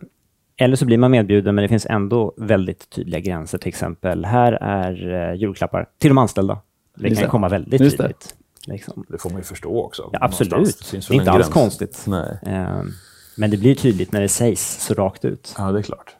eller 0.56 0.76
så 0.76 0.86
blir 0.86 0.98
man 0.98 1.10
medbjuden, 1.10 1.54
men 1.54 1.62
det 1.62 1.68
finns 1.68 1.86
ändå 1.90 2.34
väldigt 2.36 2.90
tydliga 2.90 3.20
gränser. 3.20 3.58
Till 3.58 3.68
exempel, 3.68 4.24
här 4.24 4.52
är 4.52 5.28
eh, 5.30 5.34
julklappar 5.34 5.86
till 5.98 6.10
de 6.10 6.18
anställda. 6.18 6.58
Det 6.96 7.08
Just 7.08 7.20
kan 7.20 7.26
det. 7.26 7.30
komma 7.30 7.48
väldigt 7.48 7.80
Just 7.80 7.98
det. 7.98 8.12
Liksom. 8.66 9.04
Det 9.08 9.18
får 9.18 9.30
man 9.30 9.38
ju 9.38 9.44
förstå 9.44 9.84
också. 9.84 10.10
Ja, 10.12 10.18
absolut. 10.22 10.90
Det 10.90 10.96
är 10.96 11.12
inte 11.12 11.30
alls 11.30 11.44
gräns. 11.44 11.54
konstigt. 11.54 12.04
Nej. 12.06 12.38
Eh, 12.46 12.82
men 13.36 13.50
det 13.50 13.56
blir 13.56 13.74
tydligt 13.74 14.12
när 14.12 14.20
det 14.20 14.28
sägs 14.28 14.84
så 14.86 14.94
rakt 14.94 15.24
ut. 15.24 15.54
Ja, 15.58 15.72
det 15.72 15.78
är 15.78 15.82
klart. 15.82 16.16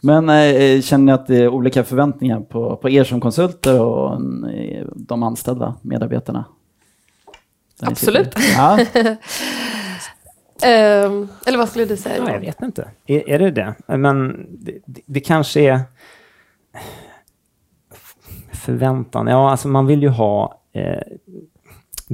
Men 0.00 0.28
eh, 0.28 0.80
känner 0.80 1.04
ni 1.04 1.12
att 1.12 1.26
det 1.26 1.36
är 1.36 1.48
olika 1.48 1.84
förväntningar 1.84 2.40
på, 2.40 2.76
på 2.76 2.90
er 2.90 3.04
som 3.04 3.20
konsulter 3.20 3.80
och 3.80 4.14
eh, 4.50 4.86
de 4.94 5.22
anställda 5.22 5.74
medarbetarna? 5.82 6.44
Absolut. 7.80 8.34
Ja. 8.56 8.78
Ehm, 10.64 11.28
eller 11.46 11.58
vad 11.58 11.68
skulle 11.68 11.84
du 11.84 11.96
säga? 11.96 12.16
Ja, 12.18 12.32
jag 12.32 12.40
vet 12.40 12.62
inte. 12.62 12.88
Är, 13.06 13.28
är 13.28 13.38
det 13.38 13.50
det? 13.50 13.74
Men 13.86 14.46
det, 14.50 14.78
det, 14.86 15.00
det 15.06 15.20
kanske 15.20 15.60
är 15.60 15.80
förväntan. 18.52 19.26
Ja, 19.26 19.50
alltså 19.50 19.68
man 19.68 19.86
vill 19.86 20.02
ju 20.02 20.08
ha 20.08 20.60
eh, 20.72 21.02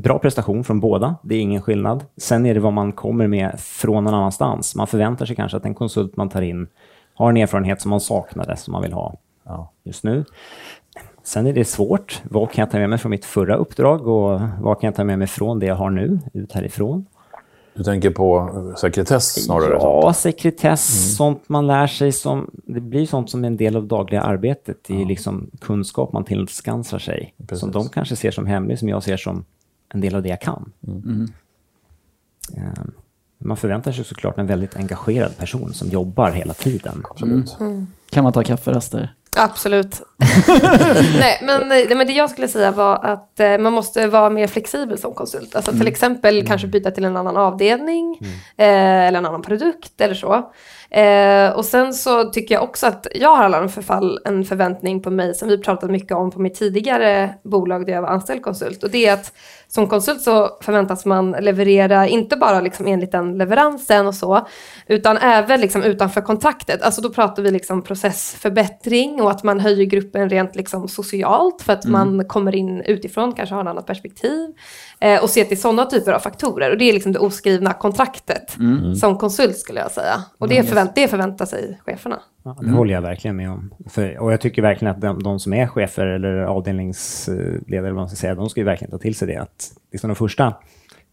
bra 0.00 0.18
prestation 0.18 0.64
från 0.64 0.80
båda. 0.80 1.14
Det 1.22 1.34
är 1.34 1.40
ingen 1.40 1.62
skillnad. 1.62 2.04
Sen 2.16 2.46
är 2.46 2.54
det 2.54 2.60
vad 2.60 2.72
man 2.72 2.92
kommer 2.92 3.26
med 3.26 3.60
från 3.60 4.04
någon 4.04 4.14
annanstans. 4.14 4.74
Man 4.74 4.86
förväntar 4.86 5.26
sig 5.26 5.36
kanske 5.36 5.56
att 5.56 5.64
en 5.64 5.74
konsult 5.74 6.16
man 6.16 6.28
tar 6.28 6.42
in 6.42 6.66
har 7.14 7.30
en 7.30 7.36
erfarenhet 7.36 7.80
som 7.80 7.90
man 7.90 8.00
saknade, 8.00 8.56
som 8.56 8.72
man 8.72 8.82
vill 8.82 8.92
ha 8.92 9.14
Ja. 9.44 9.70
just 9.84 10.04
nu. 10.04 10.24
Sen 11.22 11.46
är 11.46 11.52
det 11.52 11.64
svårt. 11.64 12.22
Vad 12.24 12.50
kan 12.50 12.62
jag 12.62 12.70
ta 12.70 12.78
med 12.78 12.90
mig 12.90 12.98
från 12.98 13.10
mitt 13.10 13.24
förra 13.24 13.56
uppdrag 13.56 14.06
och 14.06 14.40
vad 14.60 14.80
kan 14.80 14.88
jag 14.88 14.94
ta 14.94 15.04
med 15.04 15.18
mig 15.18 15.28
från 15.28 15.58
det 15.58 15.66
jag 15.66 15.74
har 15.74 15.90
nu, 15.90 16.18
ut 16.32 16.52
härifrån? 16.52 17.06
Du 17.74 17.84
tänker 17.84 18.10
på 18.10 18.50
sekretess 18.78 19.44
snarare? 19.44 19.72
Ja, 19.72 20.12
sekretess, 20.12 21.16
sånt 21.16 21.48
man 21.48 21.66
lär 21.66 21.86
sig 21.86 22.12
som... 22.12 22.50
Det 22.64 22.80
blir 22.80 23.06
sånt 23.06 23.30
som 23.30 23.44
är 23.44 23.46
en 23.46 23.56
del 23.56 23.76
av 23.76 23.86
dagliga 23.86 24.22
arbetet. 24.22 24.76
Det 24.86 25.02
är 25.02 25.06
liksom 25.06 25.50
kunskap 25.60 26.12
man 26.12 26.24
tillskansar 26.24 26.98
sig. 26.98 27.34
Precis. 27.48 27.60
Som 27.60 27.70
de 27.72 27.88
kanske 27.88 28.16
ser 28.16 28.30
som 28.30 28.46
hemlig, 28.46 28.78
som 28.78 28.88
jag 28.88 29.02
ser 29.02 29.16
som 29.16 29.44
en 29.88 30.00
del 30.00 30.14
av 30.14 30.22
det 30.22 30.28
jag 30.28 30.40
kan. 30.40 30.72
Eh, 32.56 32.62
Man 33.38 33.56
förväntar 33.56 33.92
sig 33.92 34.04
såklart 34.04 34.38
en 34.38 34.46
väldigt 34.46 34.76
engagerad 34.76 35.36
person 35.36 35.74
som 35.74 35.88
jobbar 35.88 36.30
hela 36.30 36.54
tiden. 36.54 37.02
Absolut. 37.10 37.56
Kan 38.10 38.24
man 38.24 38.32
ta 38.32 38.42
kafferester? 38.44 39.14
Absolut. 39.38 40.02
nej, 41.18 41.38
men, 41.42 41.68
nej, 41.68 41.94
men 41.94 42.06
det 42.06 42.12
jag 42.12 42.30
skulle 42.30 42.48
säga 42.48 42.70
var 42.70 43.04
att 43.04 43.40
eh, 43.40 43.58
man 43.58 43.72
måste 43.72 44.06
vara 44.06 44.30
mer 44.30 44.46
flexibel 44.46 44.98
som 44.98 45.14
konsult. 45.14 45.54
Alltså 45.56 45.72
till 45.72 45.88
exempel 45.88 46.46
kanske 46.46 46.66
byta 46.66 46.90
till 46.90 47.04
en 47.04 47.16
annan 47.16 47.36
avdelning 47.36 48.18
eh, 48.56 49.06
eller 49.06 49.18
en 49.18 49.26
annan 49.26 49.42
produkt 49.42 50.00
eller 50.00 50.14
så. 50.14 50.52
Eh, 50.90 51.50
och 51.50 51.64
sen 51.64 51.94
så 51.94 52.24
tycker 52.24 52.54
jag 52.54 52.64
också 52.64 52.86
att 52.86 53.06
jag 53.14 53.36
har 53.36 53.44
alla 53.44 53.68
förfall 53.68 54.20
en 54.24 54.44
förväntning 54.44 55.02
på 55.02 55.10
mig 55.10 55.34
som 55.34 55.48
vi 55.48 55.58
pratat 55.58 55.90
mycket 55.90 56.16
om 56.16 56.30
på 56.30 56.40
mitt 56.40 56.54
tidigare 56.54 57.34
bolag 57.44 57.86
där 57.86 57.92
jag 57.92 58.02
var 58.02 58.08
anställd 58.08 58.42
konsult. 58.42 58.82
Och 58.82 58.90
det 58.90 59.06
är 59.06 59.12
att 59.12 59.32
som 59.68 59.86
konsult 59.86 60.22
så 60.22 60.58
förväntas 60.60 61.04
man 61.04 61.30
leverera, 61.30 62.06
inte 62.06 62.36
bara 62.36 62.60
liksom 62.60 62.86
enligt 62.86 63.12
den 63.12 63.38
leveransen 63.38 64.06
och 64.06 64.14
så, 64.14 64.46
utan 64.86 65.16
även 65.16 65.60
liksom 65.60 65.82
utanför 65.82 66.20
kontraktet. 66.20 66.82
Alltså 66.82 67.00
då 67.00 67.10
pratar 67.10 67.42
vi 67.42 67.50
liksom 67.50 67.82
processförbättring 67.82 69.22
och 69.28 69.34
att 69.34 69.42
man 69.42 69.60
höjer 69.60 69.84
gruppen 69.84 70.28
rent 70.28 70.56
liksom 70.56 70.88
socialt 70.88 71.62
för 71.62 71.72
att 71.72 71.84
mm. 71.84 71.92
man 71.92 72.24
kommer 72.24 72.54
in 72.54 72.80
utifrån, 72.80 73.32
kanske 73.32 73.54
har 73.54 73.62
ett 73.62 73.68
annat 73.68 73.86
perspektiv. 73.86 74.54
Eh, 75.00 75.22
och 75.22 75.30
ser 75.30 75.44
till 75.44 75.60
sådana 75.60 75.84
typer 75.84 76.12
av 76.12 76.18
faktorer. 76.18 76.70
Och 76.70 76.78
det 76.78 76.84
är 76.84 76.92
liksom 76.92 77.12
det 77.12 77.18
oskrivna 77.18 77.72
kontraktet 77.72 78.56
mm. 78.58 78.94
som 78.94 79.18
konsult 79.18 79.58
skulle 79.58 79.80
jag 79.80 79.90
säga. 79.90 80.14
Och 80.38 80.48
det, 80.48 80.62
förvänt, 80.62 80.94
det 80.94 81.08
förväntar 81.08 81.46
sig 81.46 81.80
cheferna. 81.86 82.20
Ja, 82.42 82.56
det 82.58 82.64
mm. 82.64 82.76
håller 82.76 82.94
jag 82.94 83.02
verkligen 83.02 83.36
med 83.36 83.50
om. 83.50 83.74
För, 83.90 84.18
och 84.18 84.32
jag 84.32 84.40
tycker 84.40 84.62
verkligen 84.62 84.94
att 84.94 85.00
de, 85.00 85.22
de, 85.22 85.40
som 85.40 85.52
är 85.52 85.66
chefer 85.66 86.06
eller 86.06 86.36
avdelningsledare, 86.38 87.78
eller 87.78 87.90
vad 87.90 87.94
man 87.94 88.08
ska 88.08 88.16
säga, 88.16 88.34
de 88.34 88.48
ska 88.48 88.60
ju 88.60 88.64
verkligen 88.64 88.90
ta 88.90 88.98
till 88.98 89.14
sig 89.14 89.28
det. 89.28 89.36
Att 89.36 89.72
liksom 89.92 90.08
de 90.08 90.14
första 90.14 90.54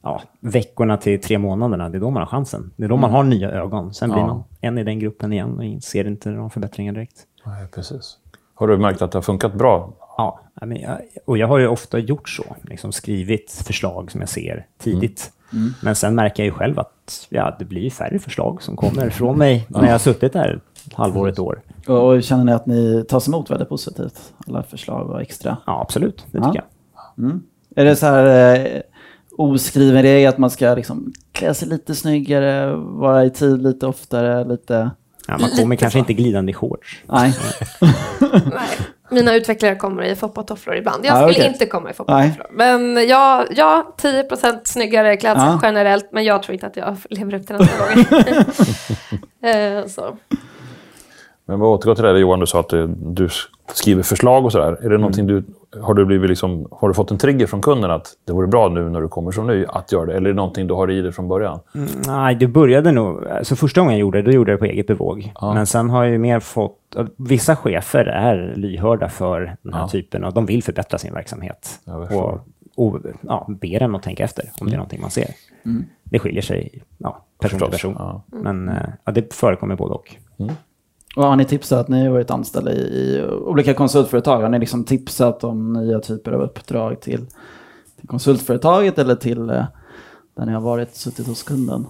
ja, 0.03 0.21
veckorna 0.39 0.97
till 0.97 1.21
tre 1.21 1.37
månaderna, 1.37 1.89
det 1.89 1.97
är 1.97 1.99
då 1.99 2.09
man 2.09 2.21
har 2.21 2.27
chansen. 2.27 2.71
Det 2.75 2.83
är 2.83 2.89
då 2.89 2.95
mm. 2.95 3.01
man 3.01 3.11
har 3.11 3.23
nya 3.23 3.51
ögon. 3.51 3.93
Sen 3.93 4.09
blir 4.09 4.21
man 4.21 4.43
en 4.61 4.77
i 4.77 4.83
den 4.83 4.99
gruppen 4.99 5.33
igen 5.33 5.59
och 5.59 5.83
ser 5.83 6.07
inte 6.07 6.29
någon 6.29 6.49
förbättringar 6.49 6.93
direkt. 6.93 7.25
Nej, 7.45 7.67
precis. 7.67 8.17
Har 8.53 8.67
du 8.67 8.77
märkt 8.77 9.01
att 9.01 9.11
det 9.11 9.17
har 9.17 9.23
funkat 9.23 9.53
bra? 9.53 9.93
Ja, 10.17 10.39
och 11.25 11.37
jag 11.37 11.47
har 11.47 11.57
ju 11.57 11.67
ofta 11.67 11.99
gjort 11.99 12.29
så. 12.29 12.55
Liksom 12.61 12.91
skrivit 12.91 13.63
förslag 13.67 14.11
som 14.11 14.19
jag 14.19 14.29
ser 14.29 14.67
tidigt. 14.77 15.31
Mm. 15.53 15.63
Mm. 15.63 15.73
Men 15.81 15.95
sen 15.95 16.15
märker 16.15 16.43
jag 16.43 16.45
ju 16.45 16.51
själv 16.51 16.79
att 16.79 17.27
ja, 17.29 17.55
det 17.59 17.65
blir 17.65 17.89
färre 17.89 18.19
förslag 18.19 18.61
som 18.61 18.75
kommer 18.75 19.09
från 19.09 19.37
mig 19.37 19.67
när 19.69 19.85
jag 19.85 19.91
har 19.91 19.99
suttit 19.99 20.33
där 20.33 20.59
halvår, 20.93 21.29
ett 21.29 21.39
år. 21.39 21.61
Och 21.87 22.23
känner 22.23 22.43
ni 22.43 22.51
att 22.51 22.65
ni 22.65 23.05
tas 23.09 23.27
emot 23.27 23.51
väldigt 23.51 23.69
positivt? 23.69 24.33
Alla 24.47 24.63
förslag 24.63 25.09
och 25.09 25.21
extra? 25.21 25.57
Ja, 25.65 25.81
absolut. 25.81 26.25
Det 26.31 26.37
tycker 26.37 26.55
ja. 26.55 26.61
jag. 27.15 27.25
Mm. 27.25 27.43
Är 27.75 27.85
det 27.85 27.95
så 27.95 28.05
här 28.05 28.55
eh, 28.55 28.81
oskriven 29.37 30.01
regel 30.01 30.29
att 30.29 30.37
man 30.37 30.49
ska 30.49 30.75
liksom 30.75 31.13
klä 31.31 31.53
sig 31.53 31.67
lite 31.67 31.95
snyggare, 31.95 32.75
vara 32.75 33.25
i 33.25 33.29
tid 33.29 33.61
lite 33.61 33.87
oftare, 33.87 34.43
lite... 34.43 34.91
Ja, 35.27 35.37
man 35.37 35.49
kommer 35.49 35.75
kanske 35.75 35.95
så. 35.95 35.99
inte 35.99 36.13
glidande 36.13 36.51
i 36.51 36.53
shorts. 36.53 37.03
Nej. 37.05 37.33
Nej. 38.31 38.77
Mina 39.09 39.35
utvecklare 39.35 39.75
kommer 39.75 40.03
i 40.03 40.15
foppatofflor 40.15 40.75
ibland. 40.75 41.05
Jag 41.05 41.17
skulle 41.17 41.31
okay. 41.31 41.47
inte 41.47 41.65
komma 41.65 41.89
i 41.89 41.93
foppatofflor. 41.93 42.47
Men 42.51 43.07
jag, 43.07 43.47
ja, 43.51 43.95
10% 44.01 44.59
snyggare 44.63 45.17
klädsel 45.17 45.47
ja. 45.47 45.59
generellt, 45.63 46.11
men 46.11 46.23
jag 46.23 46.43
tror 46.43 46.53
inte 46.53 46.67
att 46.67 46.77
jag 46.77 46.97
lever 47.09 47.33
upp 47.33 47.47
till 47.47 47.55
den 47.57 47.67
här 47.67 48.45
eh, 49.81 49.87
så. 49.87 50.17
Men 51.45 51.59
vad 51.59 51.69
återgår 51.69 51.95
till 51.95 52.03
det 52.03 52.19
Johan, 52.19 52.39
du 52.39 52.47
sa 52.47 52.59
att 52.59 52.69
du 52.97 53.29
skriver 53.73 54.03
förslag 54.03 54.45
och 54.45 54.51
sådär. 54.51 54.77
Är 54.81 54.89
det 54.89 54.97
någonting 54.97 55.29
mm. 55.29 55.45
du, 55.71 55.79
har, 55.79 55.93
du 55.93 56.05
blivit 56.05 56.29
liksom, 56.29 56.67
har 56.71 56.87
du 56.87 56.93
fått 56.93 57.11
en 57.11 57.17
trigger 57.17 57.47
från 57.47 57.61
kunden 57.61 57.91
att 57.91 58.13
det 58.25 58.33
vore 58.33 58.47
bra 58.47 58.69
nu 58.69 58.89
när 58.89 59.01
du 59.01 59.07
kommer 59.07 59.31
som 59.31 59.47
ny 59.47 59.65
att 59.65 59.91
göra 59.91 60.05
det? 60.05 60.13
Eller 60.13 60.29
är 60.29 60.33
det 60.33 60.37
någonting 60.37 60.67
du 60.67 60.73
har 60.73 60.91
i 60.91 61.01
dig 61.01 61.11
från 61.11 61.27
början? 61.27 61.59
Mm, 61.75 61.89
nej, 62.07 62.35
det 62.35 62.47
började 62.47 62.91
nog... 62.91 63.27
Alltså 63.27 63.55
första 63.55 63.81
gången 63.81 63.93
jag 63.93 63.99
gjorde 63.99 64.21
det, 64.21 64.31
då 64.31 64.31
gjorde 64.31 64.51
jag 64.51 64.59
det 64.59 64.65
på 64.65 64.65
eget 64.65 64.87
bevåg. 64.87 65.31
Ja. 65.41 65.53
Men 65.53 65.67
sen 65.67 65.89
har 65.89 66.03
jag 66.03 66.19
mer 66.19 66.39
fått... 66.39 66.77
Vissa 67.17 67.55
chefer 67.55 68.05
är 68.05 68.53
lyhörda 68.55 69.09
för 69.09 69.57
den 69.61 69.73
här 69.73 69.81
ja. 69.81 69.87
typen 69.87 70.23
av... 70.23 70.33
De 70.33 70.45
vill 70.45 70.63
förbättra 70.63 70.97
sin 70.97 71.13
verksamhet. 71.13 71.79
Och, 71.85 72.39
och 72.75 72.99
ja, 73.21 73.45
ber 73.49 73.83
en 73.83 73.95
att 73.95 74.03
tänka 74.03 74.23
efter 74.23 74.43
om 74.43 74.47
mm. 74.47 74.55
det 74.57 74.63
är 74.63 74.67
mm. 74.67 74.77
någonting 74.77 75.01
man 75.01 75.11
ser. 75.11 75.29
Mm. 75.65 75.85
Det 76.03 76.19
skiljer 76.19 76.41
sig 76.41 76.83
ja, 76.97 77.25
person 77.39 77.59
till 77.59 77.69
person. 77.69 77.95
Ja. 77.99 78.23
Men 78.27 78.69
eh, 78.69 78.75
ja, 79.05 79.11
det 79.11 79.33
förekommer 79.33 79.75
både 79.75 79.93
och. 79.93 80.15
Och 81.15 81.23
har 81.23 81.35
ni 81.35 81.45
tipsat, 81.45 81.87
ni 81.87 82.05
har 82.05 82.13
varit 82.13 82.31
anställda 82.31 82.71
i, 82.71 82.75
i, 82.75 83.25
olika 83.25 83.73
konsultföretag, 83.73 84.41
har 84.41 84.49
ni 84.49 84.59
liksom 84.59 84.83
tipsat 84.83 85.43
om 85.43 85.73
nya 85.73 85.99
typer 85.99 86.31
av 86.31 86.41
uppdrag 86.41 87.01
till, 87.01 87.25
till 87.99 88.07
konsultföretaget 88.07 88.99
eller 88.99 89.15
till 89.15 89.49
eh, 89.49 89.63
där 90.35 90.45
ni 90.45 90.51
har 90.51 90.61
varit, 90.61 90.95
suttit 90.95 91.27
hos 91.27 91.43
kunden? 91.43 91.87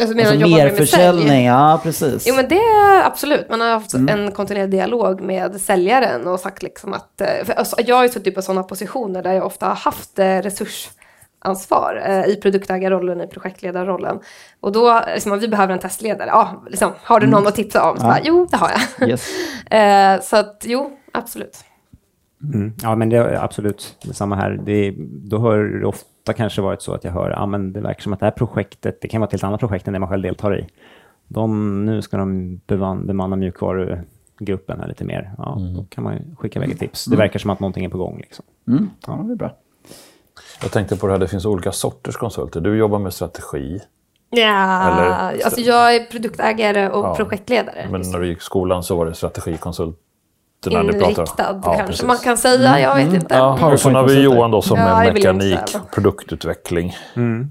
Alltså, 0.00 0.18
alltså 0.18 0.48
mer 0.48 0.70
försäljning, 0.70 1.44
ja 1.44 1.80
precis. 1.82 2.24
Jo 2.26 2.34
men 2.34 2.48
det 2.48 2.58
är 2.58 3.06
absolut, 3.06 3.50
man 3.50 3.60
har 3.60 3.68
haft 3.68 3.94
mm. 3.94 4.08
en 4.08 4.32
kontinuerlig 4.32 4.70
dialog 4.70 5.20
med 5.20 5.60
säljaren 5.60 6.26
och 6.26 6.40
sagt 6.40 6.62
liksom 6.62 6.92
att, 6.92 7.20
eh, 7.20 7.28
alltså, 7.56 7.76
jag 7.86 7.96
har 7.96 8.02
ju 8.02 8.08
suttit 8.08 8.34
på 8.34 8.42
sådana 8.42 8.62
positioner 8.62 9.22
där 9.22 9.32
jag 9.32 9.46
ofta 9.46 9.66
har 9.66 9.74
haft 9.74 10.18
eh, 10.18 10.24
resurs 10.24 10.88
ansvar 11.40 12.02
eh, 12.06 12.24
i 12.24 12.36
produktägarrollen, 12.42 13.20
i 13.20 13.26
projektledarrollen. 13.26 14.20
Och 14.60 14.72
då, 14.72 15.00
liksom, 15.14 15.38
vi 15.38 15.48
behöver 15.48 15.72
en 15.72 15.78
testledare. 15.78 16.28
Ja, 16.28 16.62
liksom, 16.68 16.92
har 17.02 17.20
du 17.20 17.26
någon 17.26 17.38
mm. 17.38 17.48
att 17.48 17.54
tipsa 17.54 17.90
om? 17.90 17.96
Så 17.96 18.04
ja. 18.04 18.08
bara, 18.08 18.20
jo, 18.22 18.46
det 18.50 18.56
har 18.56 18.70
jag. 18.70 19.08
Yes. 19.08 19.28
eh, 19.70 20.20
så 20.20 20.36
att, 20.36 20.64
jo, 20.66 20.90
absolut. 21.12 21.64
Mm. 22.54 22.72
Ja, 22.82 22.94
men 22.96 23.08
det 23.08 23.16
är 23.16 23.44
absolut 23.44 23.96
samma 24.12 24.36
här. 24.36 24.60
Det, 24.64 24.94
då 25.08 25.38
har 25.38 25.58
det 25.58 25.86
ofta 25.86 26.32
kanske 26.32 26.62
varit 26.62 26.82
så 26.82 26.94
att 26.94 27.04
jag 27.04 27.12
hör, 27.12 27.30
ja 27.30 27.46
men 27.46 27.72
det 27.72 27.80
verkar 27.80 28.02
som 28.02 28.12
att 28.12 28.20
det 28.20 28.26
här 28.26 28.30
projektet, 28.30 29.00
det 29.00 29.08
kan 29.08 29.20
vara 29.20 29.26
ett 29.26 29.32
helt 29.32 29.44
annat 29.44 29.60
projekt 29.60 29.86
än 29.86 29.92
det 29.92 29.98
man 29.98 30.08
själv 30.08 30.22
deltar 30.22 30.58
i. 30.58 30.66
De, 31.28 31.84
nu 31.84 32.02
ska 32.02 32.16
de 32.16 32.60
bemanna, 32.66 33.04
bemanna 33.04 33.36
mjukvarugruppen 33.36 34.80
här 34.80 34.88
lite 34.88 35.04
mer. 35.04 35.34
Ja, 35.38 35.56
mm. 35.58 35.74
Då 35.74 35.84
kan 35.84 36.04
man 36.04 36.36
skicka 36.38 36.58
iväg 36.58 36.70
ett 36.70 36.78
tips. 36.78 37.04
Det 37.04 37.14
mm. 37.14 37.18
verkar 37.18 37.38
som 37.38 37.50
att 37.50 37.60
någonting 37.60 37.84
är 37.84 37.88
på 37.88 37.98
gång. 37.98 38.18
Liksom. 38.18 38.44
Mm. 38.68 38.90
Ja, 39.06 39.12
det 39.12 39.32
är 39.32 39.36
bra. 39.36 39.56
Jag 40.62 40.70
tänkte 40.72 40.96
på 40.96 41.06
det 41.06 41.12
här, 41.12 41.20
det 41.20 41.28
finns 41.28 41.46
olika 41.46 41.72
sorters 41.72 42.16
konsulter. 42.16 42.60
Du 42.60 42.76
jobbar 42.76 42.98
med 42.98 43.12
strategi. 43.12 43.80
Ja, 44.30 44.90
Eller, 44.90 45.44
alltså 45.44 45.60
jag 45.60 45.94
är 45.94 46.04
produktägare 46.04 46.88
och 46.88 47.04
ja, 47.04 47.14
projektledare. 47.14 47.88
Men 47.90 48.00
när 48.00 48.18
du 48.18 48.28
gick 48.28 48.38
i 48.38 48.42
skolan 48.42 48.82
så 48.82 48.96
var 48.96 49.06
det 49.06 49.14
strategikonsult 49.14 49.98
Inriktad 50.66 51.24
ja, 51.38 51.60
kanske 51.62 51.86
precis. 51.86 52.02
man 52.02 52.18
kan 52.18 52.36
säga, 52.36 52.80
jag 52.80 52.94
vet 52.94 53.04
mm. 53.04 53.14
inte. 53.14 53.34
Ja, 53.34 53.72
och 53.72 53.80
så 53.80 53.90
har 53.90 54.08
vi 54.08 54.20
Johan 54.20 54.50
då 54.50 54.62
som 54.62 54.78
ja, 54.78 55.04
är 55.04 55.12
mekanik, 55.12 55.58
produktutveckling. 55.94 56.96
Mm. 57.14 57.50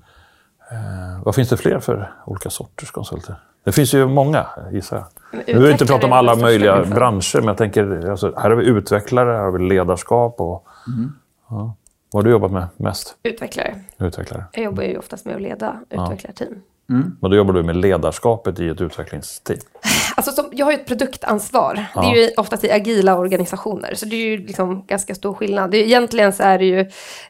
Eh, 0.72 1.24
vad 1.24 1.36
finns 1.36 1.50
det 1.50 1.58
fler 1.58 1.80
för 1.80 2.14
olika 2.26 2.50
sorters 2.50 2.92
konsulter? 2.92 3.36
Det 3.64 3.72
finns 3.72 3.94
ju 3.94 4.08
många, 4.08 4.46
gissar 4.72 4.98
jag. 4.98 5.06
Nu 5.48 5.62
vill 5.62 5.72
inte 5.72 5.86
prata 5.86 6.08
om 6.08 6.14
alla 6.14 6.36
möjliga 6.36 6.86
branscher, 6.86 7.38
men 7.38 7.48
jag 7.48 7.58
tänker, 7.58 8.10
alltså, 8.10 8.34
här 8.38 8.50
har 8.50 8.58
vi 8.58 8.66
utvecklare, 8.66 9.32
här 9.32 9.44
har 9.44 9.52
vi 9.52 9.60
ledarskap 9.60 10.36
och... 10.40 10.68
Mm. 10.88 11.12
Ja. 11.50 11.76
Vad 12.12 12.24
har 12.24 12.26
du 12.26 12.32
jobbat 12.32 12.52
med 12.52 12.68
mest? 12.78 13.16
Utvecklare. 13.24 13.80
Utvecklare. 13.98 14.44
Jag 14.52 14.64
jobbar 14.64 14.84
ju 14.84 14.98
oftast 14.98 15.26
med 15.26 15.36
att 15.36 15.42
leda 15.42 15.80
utvecklarteam. 15.90 16.62
Mm. 16.90 17.18
Men 17.22 17.32
då 17.32 17.38
jobbar 17.38 17.54
du 17.54 17.64
med 17.64 17.76
ledarskapet 17.76 18.60
i 18.60 18.70
ett 18.70 18.82
utvecklingsteam? 18.82 19.60
Alltså, 20.16 20.32
som, 20.32 20.50
jag 20.52 20.66
har 20.66 20.72
ju 20.72 20.78
ett 20.78 20.88
produktansvar. 20.88 21.86
Ja. 21.96 22.02
Det 22.02 22.08
är 22.08 22.16
ju 22.16 22.32
oftast 22.38 22.64
i 22.64 22.72
agila 22.72 23.18
organisationer, 23.18 23.94
så 23.96 24.06
det 24.06 24.16
är 24.16 24.26
ju 24.26 24.38
liksom 24.38 24.86
ganska 24.88 25.16
stor 25.16 25.34
skillnad. 25.34 25.72
Det, 25.72 25.78
egentligen 25.78 26.34
så 26.34 26.44
är 26.44 26.58
det 26.58 26.66
ju 26.66 26.80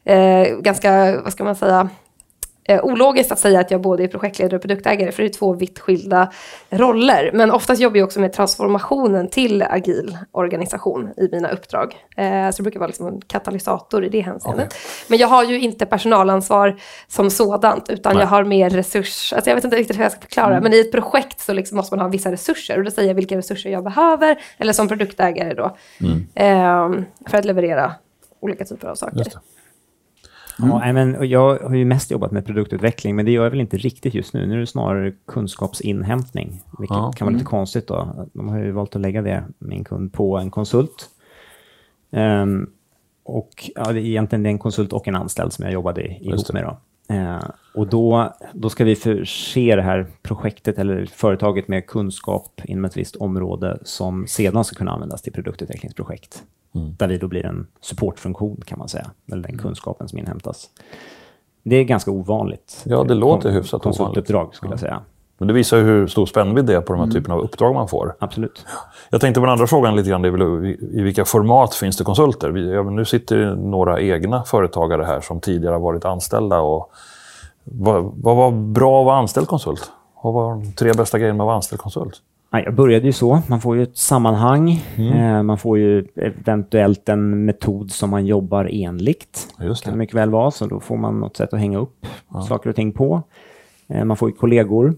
eh, 0.04 0.58
ganska, 0.58 1.22
vad 1.22 1.34
ska 1.34 1.44
man 1.44 1.56
säga, 1.56 1.90
eh, 2.70 2.84
ologiskt 2.84 3.32
att 3.32 3.40
säga 3.40 3.60
att 3.60 3.72
jag 3.72 3.82
både 3.82 4.04
är 4.04 4.08
projektledare 4.08 4.56
och 4.56 4.62
produktägare, 4.62 5.12
för 5.12 5.24
det 5.24 5.30
är 5.30 5.34
två 5.34 5.54
vitt 5.54 5.80
skilda 5.80 6.32
roller. 6.70 7.32
Men 7.34 7.52
oftast 7.52 7.82
jobbar 7.82 7.98
jag 7.98 8.06
också 8.06 8.20
med 8.20 8.34
transformationen 8.34 9.30
till 9.30 9.62
agil 9.62 10.18
organisation 10.32 11.10
i 11.18 11.30
mina 11.32 11.50
uppdrag. 11.50 11.96
Eh, 12.18 12.50
så 12.50 12.58
det 12.58 12.64
brukar 12.64 12.80
vara 12.80 12.88
liksom 12.88 13.08
en 13.08 13.22
katalysator 13.22 14.06
i 14.06 14.10
det 14.10 14.22
hänseendet. 14.22 14.68
Okay. 14.68 14.80
Men 15.08 15.20
jag 15.20 15.28
har 15.28 15.44
ju 15.44 15.60
inte 15.60 15.86
personalansvar 15.86 16.80
som 17.08 17.30
sådant, 17.30 17.90
utan 17.90 18.14
Nej. 18.14 18.24
jag 18.24 18.28
har 18.28 18.44
mer 18.44 18.70
resurs... 18.70 19.34
Alltså 19.34 19.50
jag 19.50 19.56
vet 19.56 19.64
inte 19.64 19.78
riktigt 19.78 19.98
hur 19.98 20.04
jag 20.04 20.12
ska 20.12 20.22
förklara, 20.22 20.52
mm. 20.52 20.64
men 20.64 20.74
i 20.74 20.80
ett 20.80 20.92
projekt 20.92 21.40
så 21.40 21.54
liksom 21.54 21.78
måste 21.78 21.96
man 21.96 22.06
ha 22.06 22.10
vissa 22.10 22.32
resurser. 22.32 22.78
Och 22.78 22.84
då 22.84 22.92
säger 22.92 23.08
jag 23.08 23.16
vilka 23.16 23.38
resurser 23.38 23.70
jag 23.70 23.84
behöver, 23.84 24.42
eller 24.58 24.74
som 24.74 24.88
produktägare 24.88 25.54
då, 25.54 25.78
mm. 26.02 26.28
eh, 26.36 27.06
för 27.30 27.38
att 27.38 27.46
leverera 27.46 27.92
olika 28.42 28.66
typer 28.66 28.88
av 28.88 28.96
saker. 28.96 29.26
Mm. 30.62 30.70
Ja, 30.70 30.94
men, 30.94 31.30
jag 31.30 31.58
har 31.58 31.76
ju 31.76 31.86
mest 31.86 32.12
jobbat 32.12 32.32
med 32.32 32.46
produktutveckling, 32.46 33.16
men 33.16 33.26
det 33.26 33.32
gör 33.32 33.44
jag 33.44 33.52
väl 33.52 33.62
inte 33.62 33.78
riktigt 33.78 34.14
just 34.14 34.34
nu. 34.34 34.46
Nu 34.46 34.54
är 34.54 34.60
det 34.60 34.68
snarare 34.68 35.14
kunskapsinhämtning, 35.28 36.64
vilket 36.80 36.98
ja. 36.98 37.12
kan 37.12 37.26
vara 37.26 37.34
lite 37.34 37.42
mm. 37.42 37.50
konstigt. 37.50 37.88
Då. 37.88 38.28
De 38.34 38.50
har 38.50 38.60
ju 38.60 38.72
valt 38.72 38.96
att 38.96 39.02
lägga 39.02 39.22
det, 39.22 39.44
min 39.60 39.84
kund, 39.84 40.14
på 40.14 40.38
en 40.38 40.52
konsult. 40.52 41.10
Um, 42.12 42.70
och 43.24 43.70
ja, 43.76 43.92
det 43.92 44.00
är 44.00 44.06
egentligen 44.06 44.46
en 44.46 44.60
konsult 44.60 44.94
och 44.94 45.08
en 45.08 45.16
anställd 45.16 45.54
som 45.54 45.66
jag 45.66 45.74
jobbade 45.74 46.08
ihop 46.08 46.54
med. 46.54 46.64
Då. 46.64 46.78
Uh, 47.12 47.50
och 47.74 47.88
då, 47.88 48.34
då 48.54 48.70
ska 48.70 48.84
vi 48.84 48.96
förse 48.96 49.76
det 49.76 49.82
här 49.82 50.08
projektet 50.22 50.78
eller 50.78 51.06
företaget 51.06 51.68
med 51.68 51.88
kunskap 51.88 52.62
inom 52.64 52.86
ett 52.86 52.98
visst 52.98 53.16
område 53.16 53.80
som 53.84 54.28
sedan 54.28 54.64
ska 54.64 54.76
kunna 54.76 54.92
användas 54.92 55.22
till 55.22 55.34
produktutvecklingsprojekt. 55.34 56.44
Mm. 56.76 56.96
Där 57.00 57.08
vi 57.08 57.18
då 57.18 57.28
blir 57.28 57.46
en 57.46 57.68
supportfunktion 57.82 58.62
kan 58.66 58.80
man 58.80 58.90
säga, 58.90 59.12
eller 59.32 59.42
den 59.42 59.52
mm. 59.52 59.64
kunskapen 59.64 60.08
som 60.08 60.20
inhämtas. 60.20 60.70
Det 61.64 61.76
är 61.76 61.84
ganska 61.84 62.12
ovanligt. 62.12 62.84
Ja, 62.86 63.04
det 63.04 63.14
låter 63.14 63.52
hyfsat 63.52 63.82
Konsultuppdrag 63.82 64.56
skulle 64.56 64.70
ja. 64.70 64.74
jag 64.74 64.80
säga. 64.80 65.02
Men 65.40 65.48
det 65.48 65.54
visar 65.54 65.82
hur 65.82 66.08
stor 66.08 66.26
spännvidd 66.26 66.66
det 66.66 66.76
är 66.76 66.82
på 66.82 66.94
de 66.94 67.00
här 67.00 67.04
mm. 67.04 67.14
typerna 67.14 67.36
av 67.36 67.42
uppdrag 67.42 67.74
man 67.74 67.88
får. 67.88 68.16
Absolut. 68.20 68.66
Jag 69.10 69.22
tänkte 69.22 69.40
på 69.40 69.46
den 69.46 69.54
andra 69.54 69.68
frågan 69.68 69.96
lite 69.96 70.10
grann, 70.10 70.22
det 70.22 70.28
är 70.28 70.32
väl, 70.32 70.66
i 70.92 71.02
vilka 71.02 71.26
format 71.26 71.76
finns 71.76 71.98
det 71.98 72.04
konsulter? 72.04 72.50
Vi, 72.50 72.84
nu 72.84 73.06
sitter 73.06 73.56
några 73.56 74.02
egna 74.02 74.44
företagare 74.44 75.04
här 75.04 75.22
som 75.22 75.40
tidigare 75.40 75.74
har 75.74 75.80
varit 75.80 76.06
anställda. 76.06 76.60
Och 76.60 76.92
vad, 77.64 78.14
vad 78.16 78.36
var 78.36 78.52
bra 78.52 79.02
att 79.02 79.06
vara 79.06 79.18
anställd 79.18 79.48
konsult? 79.48 79.92
Vad 80.24 80.34
var 80.34 80.52
de 80.52 80.74
tre 80.74 80.94
bästa 80.94 81.20
grejerna 81.20 81.38
med 81.38 81.44
att 81.44 81.48
vara 81.48 81.56
anställd 81.56 81.82
konsult? 81.82 82.22
Jag 82.52 82.76
började 82.76 83.06
ju 83.06 83.14
så. 83.14 83.42
Man 83.48 83.62
får 83.62 83.76
ju 83.76 83.84
ett 83.84 83.98
sammanhang. 83.98 84.86
Mm. 84.96 85.36
Eh, 85.36 85.44
man 85.44 85.58
får 85.58 85.78
ju 85.78 86.08
eventuellt 86.16 87.10
en 87.10 87.46
metod 87.46 87.92
som 87.92 88.10
man 88.10 88.26
jobbar 88.26 88.70
enligt. 88.72 89.48
Just 89.60 89.84
det. 89.84 89.90
kan 89.90 90.00
mycket 90.00 90.16
väl 90.16 90.30
vara, 90.30 90.52
så 90.52 90.66
då 90.66 90.80
får 90.80 90.98
man 90.98 91.20
något 91.20 91.38
sätt 91.38 91.54
att 91.54 91.60
hänga 91.60 91.78
upp 91.78 92.06
ja. 92.34 92.42
saker 92.42 92.70
och 92.70 92.76
ting 92.76 92.92
på. 92.92 93.22
Eh, 93.88 94.06
man 94.06 94.18
får 94.18 94.30
ju 94.30 94.36
kollegor. 94.36 94.96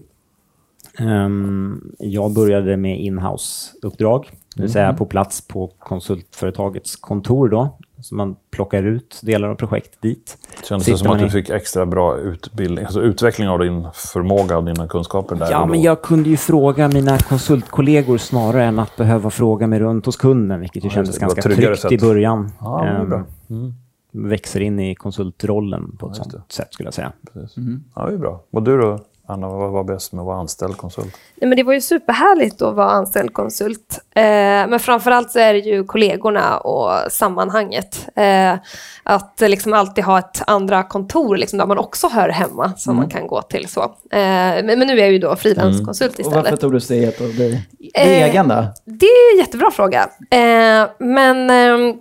Ehm, 0.98 1.94
jag 1.98 2.32
började 2.34 2.76
med 2.76 3.00
inhouse-uppdrag, 3.00 4.30
det 4.56 4.62
vill 4.62 4.72
säga 4.72 4.84
mm. 4.84 4.96
på 4.96 5.06
plats 5.06 5.48
på 5.48 5.70
konsultföretagets 5.78 6.96
kontor 6.96 7.48
då. 7.48 7.78
Så 8.00 8.14
man 8.14 8.36
plockar 8.50 8.82
ut 8.82 9.20
delar 9.22 9.48
av 9.48 9.54
projekt 9.54 10.02
dit. 10.02 10.38
Kändes 10.68 10.86
det 10.86 10.96
som 10.96 11.10
att 11.10 11.18
du 11.18 11.30
fick 11.30 11.50
extra 11.50 11.86
bra 11.86 12.18
utbildning, 12.18 12.84
alltså 12.84 13.02
utveckling 13.02 13.48
av 13.48 13.58
din 13.58 13.88
förmåga 13.94 14.58
och 14.58 14.64
dina 14.64 14.88
kunskaper 14.88 15.36
där? 15.36 15.50
Ja, 15.50 15.66
men 15.66 15.82
jag 15.82 16.02
kunde 16.02 16.30
ju 16.30 16.36
fråga 16.36 16.88
mina 16.88 17.18
konsultkollegor 17.18 18.18
snarare 18.18 18.64
än 18.64 18.78
att 18.78 18.96
behöva 18.96 19.30
fråga 19.30 19.66
mig 19.66 19.80
runt 19.80 20.06
hos 20.06 20.16
kunden, 20.16 20.60
vilket 20.60 20.84
ju 20.84 20.88
ja, 20.88 20.94
kändes 20.94 21.18
ganska 21.18 21.42
tryggt 21.42 21.80
sätt. 21.80 21.92
i 21.92 21.98
början. 21.98 22.52
Ja, 22.60 22.98
um, 23.02 23.24
mm. 23.50 23.74
Växer 24.12 24.60
in 24.60 24.80
i 24.80 24.94
konsultrollen 24.94 25.96
på 25.96 26.10
ett 26.10 26.16
ja, 26.18 26.24
sånt 26.24 26.52
sätt 26.52 26.68
skulle 26.74 26.86
jag 26.86 26.94
säga. 26.94 27.12
Mm. 27.56 27.84
Ja, 27.94 28.06
det 28.06 28.14
är 28.14 28.18
bra. 28.18 28.42
Och 28.50 28.62
du 28.62 28.78
då? 28.78 28.98
Anna, 29.32 29.48
vad 29.48 29.70
var 29.70 29.84
bäst 29.84 30.12
med 30.12 30.20
att 30.20 30.26
vara 30.26 30.36
anställd 30.36 30.76
konsult? 30.76 31.16
Nej, 31.34 31.48
men 31.48 31.56
det 31.56 31.62
var 31.62 31.72
ju 31.72 31.80
superhärligt 31.80 32.62
att 32.62 32.74
vara 32.74 32.90
anställd 32.90 33.32
konsult. 33.32 34.00
Eh, 34.14 34.22
men 34.22 34.80
framförallt 34.80 35.30
så 35.30 35.38
är 35.38 35.52
det 35.52 35.58
ju 35.58 35.84
kollegorna 35.84 36.58
och 36.58 37.12
sammanhanget. 37.12 38.08
Eh, 38.16 38.54
att 39.02 39.40
liksom 39.40 39.72
alltid 39.72 40.04
ha 40.04 40.18
ett 40.18 40.42
andra 40.46 40.82
kontor 40.82 41.36
liksom, 41.36 41.58
där 41.58 41.66
man 41.66 41.78
också 41.78 42.08
hör 42.08 42.28
hemma 42.28 42.72
som 42.76 42.90
mm. 42.90 43.02
man 43.02 43.10
kan 43.10 43.26
gå 43.26 43.42
till. 43.42 43.68
så. 43.68 43.82
Eh, 43.82 43.88
men, 44.10 44.66
men, 44.66 44.78
nu 44.78 44.92
är 44.92 45.02
jag 45.02 45.12
ju 45.12 45.18
då 45.18 45.36
frilanskonsult 45.36 46.18
mm. 46.18 46.20
istället. 46.20 46.38
Och 46.38 46.44
varför 46.44 46.56
tog 46.56 46.72
du 46.72 46.80
steget 46.80 47.20
att 47.20 47.34
bli 47.34 47.60
egen 47.94 48.48
då? 48.48 48.64
Det 48.84 49.06
är 49.06 49.32
en 49.34 49.38
jättebra 49.38 49.70
fråga. 49.70 50.08
Eh, 50.30 50.90
men 50.98 51.50
ehm, 51.50 51.96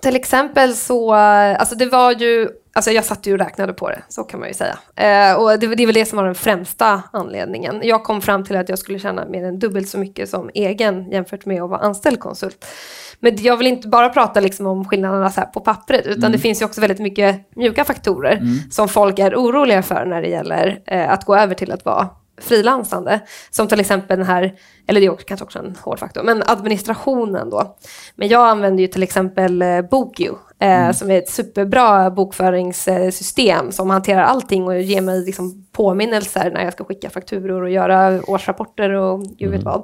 till 0.00 0.16
exempel 0.16 0.74
så, 0.74 1.12
alltså 1.12 1.74
det 1.74 1.86
var 1.86 2.12
ju 2.12 2.48
Alltså 2.72 2.90
jag 2.90 3.04
satt 3.04 3.26
ju 3.26 3.32
och 3.32 3.38
räknade 3.38 3.72
på 3.72 3.88
det, 3.88 4.02
så 4.08 4.24
kan 4.24 4.40
man 4.40 4.48
ju 4.48 4.54
säga. 4.54 4.78
Eh, 4.96 5.34
och 5.34 5.58
det, 5.58 5.66
det 5.66 5.82
är 5.82 5.86
väl 5.86 5.94
det 5.94 6.06
som 6.06 6.16
var 6.16 6.24
den 6.24 6.34
främsta 6.34 7.02
anledningen. 7.12 7.80
Jag 7.82 8.04
kom 8.04 8.20
fram 8.20 8.44
till 8.44 8.56
att 8.56 8.68
jag 8.68 8.78
skulle 8.78 8.98
tjäna 8.98 9.26
mer 9.26 9.44
än 9.44 9.58
dubbelt 9.58 9.88
så 9.88 9.98
mycket 9.98 10.28
som 10.28 10.50
egen 10.54 11.10
jämfört 11.10 11.46
med 11.46 11.62
att 11.62 11.70
vara 11.70 11.80
anställd 11.80 12.20
konsult. 12.20 12.66
Men 13.20 13.36
jag 13.42 13.56
vill 13.56 13.66
inte 13.66 13.88
bara 13.88 14.08
prata 14.08 14.40
liksom 14.40 14.66
om 14.66 14.84
skillnaderna 14.84 15.30
så 15.30 15.40
på 15.40 15.60
pappret, 15.60 16.06
utan 16.06 16.18
mm. 16.18 16.32
det 16.32 16.38
finns 16.38 16.62
ju 16.62 16.66
också 16.66 16.80
väldigt 16.80 16.98
mycket 16.98 17.56
mjuka 17.56 17.84
faktorer 17.84 18.32
mm. 18.36 18.58
som 18.70 18.88
folk 18.88 19.18
är 19.18 19.34
oroliga 19.34 19.82
för 19.82 20.04
när 20.04 20.22
det 20.22 20.28
gäller 20.28 20.82
eh, 20.86 21.12
att 21.12 21.24
gå 21.24 21.36
över 21.36 21.54
till 21.54 21.72
att 21.72 21.84
vara 21.84 22.08
frilansande. 22.40 23.20
Som 23.50 23.68
till 23.68 23.80
exempel 23.80 24.18
den 24.18 24.26
här, 24.26 24.54
eller 24.86 25.00
det 25.00 25.06
är 25.06 25.16
kanske 25.16 25.44
också 25.44 25.58
en 25.58 25.76
hård 25.82 25.98
faktor, 25.98 26.22
men 26.22 26.42
administrationen 26.46 27.50
då. 27.50 27.76
Men 28.14 28.28
jag 28.28 28.48
använder 28.48 28.82
ju 28.82 28.86
till 28.86 29.02
exempel 29.02 29.62
eh, 29.62 29.82
BookU, 29.82 30.30
eh, 30.60 30.80
mm. 30.80 30.94
som 30.94 31.10
är 31.10 31.18
ett 31.18 31.28
superbra 31.28 32.10
bokföringssystem 32.10 33.72
som 33.72 33.90
hanterar 33.90 34.22
allting 34.22 34.64
och 34.64 34.80
ger 34.80 35.00
mig 35.00 35.24
liksom 35.24 35.66
påminnelser 35.72 36.50
när 36.50 36.64
jag 36.64 36.72
ska 36.72 36.84
skicka 36.84 37.10
fakturor 37.10 37.62
och 37.62 37.70
göra 37.70 38.20
årsrapporter 38.26 38.90
och 38.90 39.22
gud 39.22 39.50
vet 39.50 39.62
mm. 39.62 39.82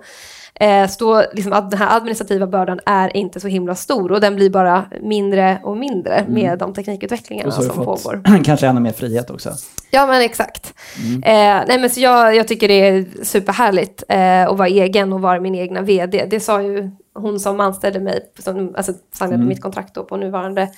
Eh, 0.60 0.88
så 0.88 1.25
liksom 1.32 1.52
att 1.52 1.70
den 1.70 1.80
här 1.80 1.96
administrativa 1.96 2.46
bördan 2.46 2.80
är 2.86 3.16
inte 3.16 3.40
så 3.40 3.48
himla 3.48 3.75
stor 3.75 4.12
och 4.12 4.20
den 4.20 4.36
blir 4.36 4.50
bara 4.50 4.84
mindre 5.00 5.60
och 5.62 5.76
mindre 5.76 6.14
mm. 6.14 6.32
med 6.32 6.58
de 6.58 6.75
teknikutvecklingarna 6.75 7.50
som 7.50 7.84
pågår. 7.84 8.22
Kanske 8.44 8.66
ännu 8.66 8.80
mer 8.80 8.92
frihet 8.92 9.30
också. 9.30 9.52
Ja 9.90 10.06
men 10.06 10.22
exakt. 10.22 10.75
Mm. 11.04 11.22
Eh, 11.22 11.64
nej, 11.68 11.78
men 11.80 11.90
så 11.90 12.00
jag, 12.00 12.36
jag 12.36 12.48
tycker 12.48 12.68
det 12.68 12.88
är 12.88 13.06
superhärligt 13.22 14.02
eh, 14.08 14.48
att 14.48 14.58
vara 14.58 14.68
egen 14.68 15.12
och 15.12 15.20
vara 15.20 15.40
min 15.40 15.54
egna 15.54 15.82
vd. 15.82 16.26
Det 16.30 16.40
sa 16.40 16.62
ju 16.62 16.90
hon 17.14 17.40
som 17.40 17.60
anställde 17.60 18.00
mig, 18.00 18.20
som 18.38 18.75
alltså, 18.76 18.92
signade 19.12 19.34
mm. 19.34 19.48
mitt 19.48 19.62
kontrakt 19.62 19.94
då 19.94 20.04
på 20.04 20.16
nuvarande 20.16 20.68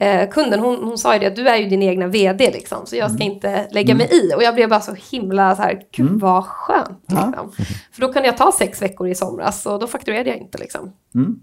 eh, 0.00 0.28
kunden, 0.28 0.60
hon, 0.60 0.84
hon 0.84 0.98
sa 0.98 1.14
ju 1.14 1.20
det, 1.20 1.26
att 1.26 1.36
du 1.36 1.48
är 1.48 1.56
ju 1.56 1.68
din 1.68 1.82
egna 1.82 2.06
vd 2.06 2.50
liksom, 2.50 2.86
så 2.86 2.96
jag 2.96 3.10
ska 3.10 3.22
mm. 3.22 3.32
inte 3.32 3.68
lägga 3.70 3.94
mig 3.94 4.06
mm. 4.12 4.24
i. 4.24 4.34
Och 4.34 4.42
jag 4.42 4.54
blev 4.54 4.68
bara 4.68 4.80
så 4.80 4.94
himla 5.10 5.56
så 5.56 5.62
här, 5.62 5.82
gud 5.92 6.06
mm. 6.06 6.18
vad 6.18 6.44
skönt. 6.44 7.02
Liksom. 7.08 7.34
Ja. 7.36 7.64
För 7.92 8.00
då 8.00 8.12
kunde 8.12 8.28
jag 8.28 8.36
ta 8.36 8.52
sex 8.58 8.82
veckor 8.82 9.08
i 9.08 9.14
somras 9.14 9.66
och 9.66 9.78
då 9.78 9.86
fakturerade 9.86 10.30
jag 10.30 10.38
inte 10.38 10.58
liksom. 10.58 10.92
Mm. 11.14 11.40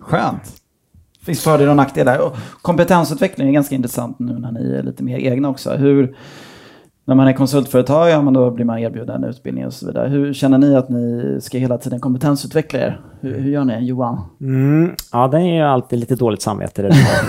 Skönt. 0.00 0.62
Finns 1.22 1.44
fördelar 1.44 1.70
och 1.70 1.76
nackdelar. 1.76 2.18
Och 2.18 2.36
kompetensutveckling 2.62 3.48
är 3.48 3.52
ganska 3.52 3.74
intressant 3.74 4.18
nu 4.18 4.38
när 4.38 4.52
ni 4.52 4.74
är 4.74 4.82
lite 4.82 5.02
mer 5.02 5.18
egna 5.18 5.48
också. 5.48 5.70
Hur, 5.70 6.16
när 7.04 7.14
man 7.14 7.28
är 7.28 7.32
konsultföretag, 7.32 8.10
ja, 8.10 8.22
men 8.22 8.34
då 8.34 8.50
blir 8.50 8.64
man 8.64 8.78
erbjuden 8.78 9.24
utbildning 9.24 9.66
och 9.66 9.72
så 9.72 9.86
vidare. 9.86 10.08
Hur 10.08 10.32
känner 10.32 10.58
ni 10.58 10.76
att 10.76 10.88
ni 10.88 11.38
ska 11.40 11.58
hela 11.58 11.78
tiden 11.78 12.00
kompetensutveckla 12.00 12.80
er? 12.80 13.00
Hur, 13.20 13.38
hur 13.38 13.50
gör 13.50 13.64
ni, 13.64 13.86
Johan? 13.86 14.20
Mm, 14.40 14.90
ja, 15.12 15.28
det 15.28 15.36
är 15.36 15.54
ju 15.54 15.60
alltid 15.60 15.98
lite 15.98 16.14
dåligt 16.14 16.42
samvete. 16.42 16.82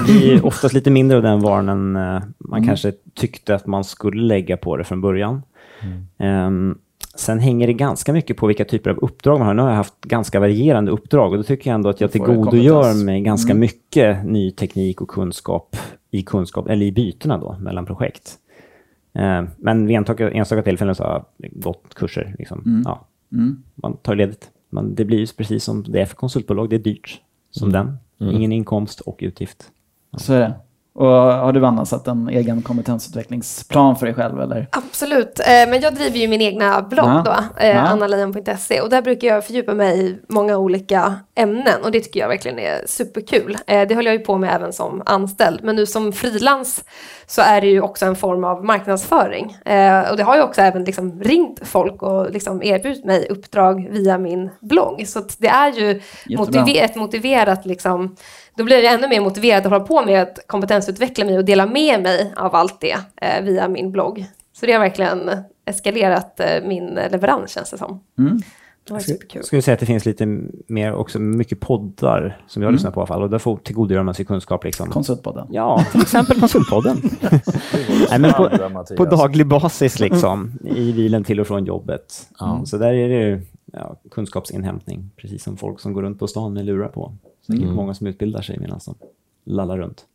Det 0.07 0.13
är 0.33 0.45
oftast 0.45 0.73
lite 0.73 0.91
mindre 0.91 1.17
av 1.17 1.23
den 1.23 1.39
varan 1.39 1.69
än 1.69 1.95
uh, 1.95 2.21
man 2.37 2.57
mm. 2.57 2.67
kanske 2.67 2.93
tyckte 3.13 3.55
att 3.55 3.67
man 3.67 3.83
skulle 3.83 4.21
lägga 4.21 4.57
på 4.57 4.77
det 4.77 4.83
från 4.83 5.01
början. 5.01 5.41
Mm. 6.19 6.45
Um, 6.47 6.77
sen 7.15 7.39
hänger 7.39 7.67
det 7.67 7.73
ganska 7.73 8.13
mycket 8.13 8.37
på 8.37 8.47
vilka 8.47 8.65
typer 8.65 8.89
av 8.89 8.97
uppdrag 8.97 9.39
man 9.39 9.47
har. 9.47 9.53
Nu 9.53 9.61
har 9.61 9.69
jag 9.69 9.75
haft 9.75 10.01
ganska 10.01 10.39
varierande 10.39 10.91
uppdrag 10.91 11.31
och 11.31 11.37
då 11.37 11.43
tycker 11.43 11.69
jag 11.69 11.75
ändå 11.75 11.89
att 11.89 12.01
jag 12.01 12.11
tillgodogör 12.11 13.05
mig 13.05 13.21
ganska 13.21 13.51
mm. 13.51 13.59
mycket 13.59 14.25
ny 14.25 14.51
teknik 14.51 15.01
och 15.01 15.07
kunskap 15.07 15.77
i 16.11 16.21
kunskap, 16.21 16.67
eller 16.67 16.85
i 16.85 16.91
bytena 16.91 17.37
då, 17.37 17.57
mellan 17.59 17.85
projekt. 17.85 18.37
Eh, 19.13 19.43
men 19.57 19.87
vid 19.87 19.97
enstaka, 19.97 20.31
enstaka 20.31 20.63
tillfällen 20.63 20.95
så 20.95 21.03
har 21.03 21.25
jag 21.37 21.51
gått 21.51 21.93
kurser. 21.93 22.35
Liksom. 22.39 22.63
Mm. 22.65 22.81
Ja, 22.85 23.07
mm. 23.31 23.63
Man 23.75 23.97
tar 23.97 24.15
ledigt. 24.15 24.51
Man, 24.69 24.95
det 24.95 25.05
blir 25.05 25.17
ju 25.17 25.27
precis 25.27 25.63
som 25.63 25.83
det 25.83 26.01
är 26.01 26.05
för 26.05 26.15
konsultbolag. 26.15 26.69
Det 26.69 26.75
är 26.75 26.79
dyrt 26.79 27.21
som 27.51 27.69
mm. 27.69 27.85
den. 27.85 27.97
Mm. 28.19 28.35
Ingen 28.35 28.51
inkomst 28.51 28.99
och 28.99 29.19
utgift. 29.21 29.71
Ja. 30.11 30.19
Så 30.19 30.33
är 30.33 30.39
det. 30.39 30.53
Och 30.95 31.07
har 31.07 31.53
du 31.53 31.65
Anna 31.65 31.85
satt 31.85 32.07
en 32.07 32.29
egen 32.29 32.61
kompetensutvecklingsplan 32.61 33.95
för 33.95 34.05
dig 34.05 34.15
själv? 34.15 34.41
Eller? 34.41 34.67
Absolut, 34.71 35.39
eh, 35.39 35.45
men 35.45 35.81
jag 35.81 35.95
driver 35.95 36.17
ju 36.17 36.27
min 36.27 36.41
egna 36.41 36.81
blogg 36.81 37.07
ja. 37.07 37.23
då, 37.25 37.63
eh, 37.63 37.69
ja. 37.69 37.79
annalejon.se 37.79 38.81
och 38.81 38.89
där 38.89 39.01
brukar 39.01 39.27
jag 39.27 39.45
fördjupa 39.45 39.73
mig 39.73 39.99
i 39.99 40.17
många 40.29 40.57
olika 40.57 41.15
ämnen 41.35 41.83
och 41.83 41.91
det 41.91 41.99
tycker 41.99 42.19
jag 42.19 42.27
verkligen 42.27 42.59
är 42.59 42.81
superkul. 42.85 43.57
Eh, 43.67 43.87
det 43.87 43.95
höll 43.95 44.05
jag 44.05 44.15
ju 44.15 44.19
på 44.19 44.37
med 44.37 44.55
även 44.55 44.73
som 44.73 45.03
anställd, 45.05 45.59
men 45.63 45.75
nu 45.75 45.85
som 45.85 46.13
frilans 46.13 46.83
så 47.25 47.41
är 47.41 47.61
det 47.61 47.67
ju 47.67 47.81
också 47.81 48.05
en 48.05 48.15
form 48.15 48.43
av 48.43 48.65
marknadsföring. 48.65 49.57
och 50.11 50.17
det 50.17 50.23
har 50.23 50.35
ju 50.35 50.41
också 50.41 50.61
även 50.61 50.83
liksom 50.83 51.21
ringt 51.23 51.67
folk 51.67 52.01
och 52.03 52.31
liksom 52.31 52.63
erbjudit 52.63 53.05
mig 53.05 53.27
uppdrag 53.29 53.87
via 53.91 54.17
min 54.17 54.49
blogg. 54.59 55.07
Så 55.07 55.21
det 55.37 55.47
är 55.47 55.71
ju 55.71 56.01
motiver 56.37 56.83
ett 56.83 56.95
motiverat 56.95 57.65
liksom, 57.65 58.15
då 58.55 58.63
blir 58.63 58.83
jag 58.83 58.93
ännu 58.93 59.07
mer 59.07 59.21
motiverad 59.21 59.65
att 59.65 59.71
hålla 59.71 59.85
på 59.85 60.05
med 60.05 60.21
att 60.21 60.39
kompetensutveckla 60.47 61.25
mig 61.25 61.37
och 61.37 61.45
dela 61.45 61.65
med 61.65 62.03
mig 62.03 62.33
av 62.35 62.55
allt 62.55 62.81
det 62.81 62.97
eh, 63.21 63.43
via 63.43 63.67
min 63.67 63.91
blogg. 63.91 64.25
Så 64.53 64.65
det 64.65 64.71
har 64.71 64.79
verkligen 64.79 65.31
eskalerat 65.65 66.39
eh, 66.39 66.67
min 66.67 66.99
leverans 67.11 67.51
känns 67.51 67.71
det 67.71 67.77
som. 67.77 68.03
Mm. 68.17 68.41
Det. 68.87 69.45
Skulle 69.45 69.61
säga 69.61 69.73
att 69.73 69.79
det 69.79 69.85
finns 69.85 70.05
lite 70.05 70.25
mer 70.67 70.93
också, 70.93 71.19
mycket 71.19 71.59
poddar 71.59 72.41
som 72.47 72.61
jag 72.61 72.67
mm. 72.67 72.75
lyssnar 72.75 72.91
på 72.91 72.99
i 72.99 73.01
alla 73.01 73.07
fall 73.07 73.21
och 73.21 73.29
där 73.29 73.39
får 73.39 73.57
tillgodogöra 73.57 74.03
man 74.03 74.13
sig 74.13 74.25
kunskap. 74.25 74.63
Liksom. 74.63 74.89
Konsultpodden. 74.89 75.47
Ja, 75.51 75.85
till 75.91 76.01
exempel 76.01 76.39
Konsultpodden. 76.39 76.97
Nej, 78.09 78.19
men 78.19 78.33
på, 78.33 78.49
på, 78.97 79.05
daglig 79.05 79.47
basis 79.47 79.99
liksom, 79.99 80.51
i 80.63 80.93
bilen 80.93 81.23
till 81.23 81.39
och 81.39 81.47
från 81.47 81.65
jobbet. 81.65 82.29
Mm. 82.41 82.65
Så 82.65 82.77
där 82.77 82.93
är 82.93 83.09
det 83.09 83.41
ja, 83.73 83.95
kunskapsinhämtning, 84.11 85.11
precis 85.17 85.43
som 85.43 85.57
folk 85.57 85.79
som 85.79 85.93
går 85.93 86.01
runt 86.01 86.19
på 86.19 86.27
stan 86.27 86.53
med 86.53 86.65
lurar 86.65 86.87
på. 86.87 87.13
Säkert 87.47 87.63
mm. 87.63 87.75
många 87.75 87.93
som 87.93 88.07
utbildar 88.07 88.41
sig 88.41 88.59
medan 88.59 88.79
de 88.85 88.95
lallar 89.43 89.77
runt. 89.77 90.05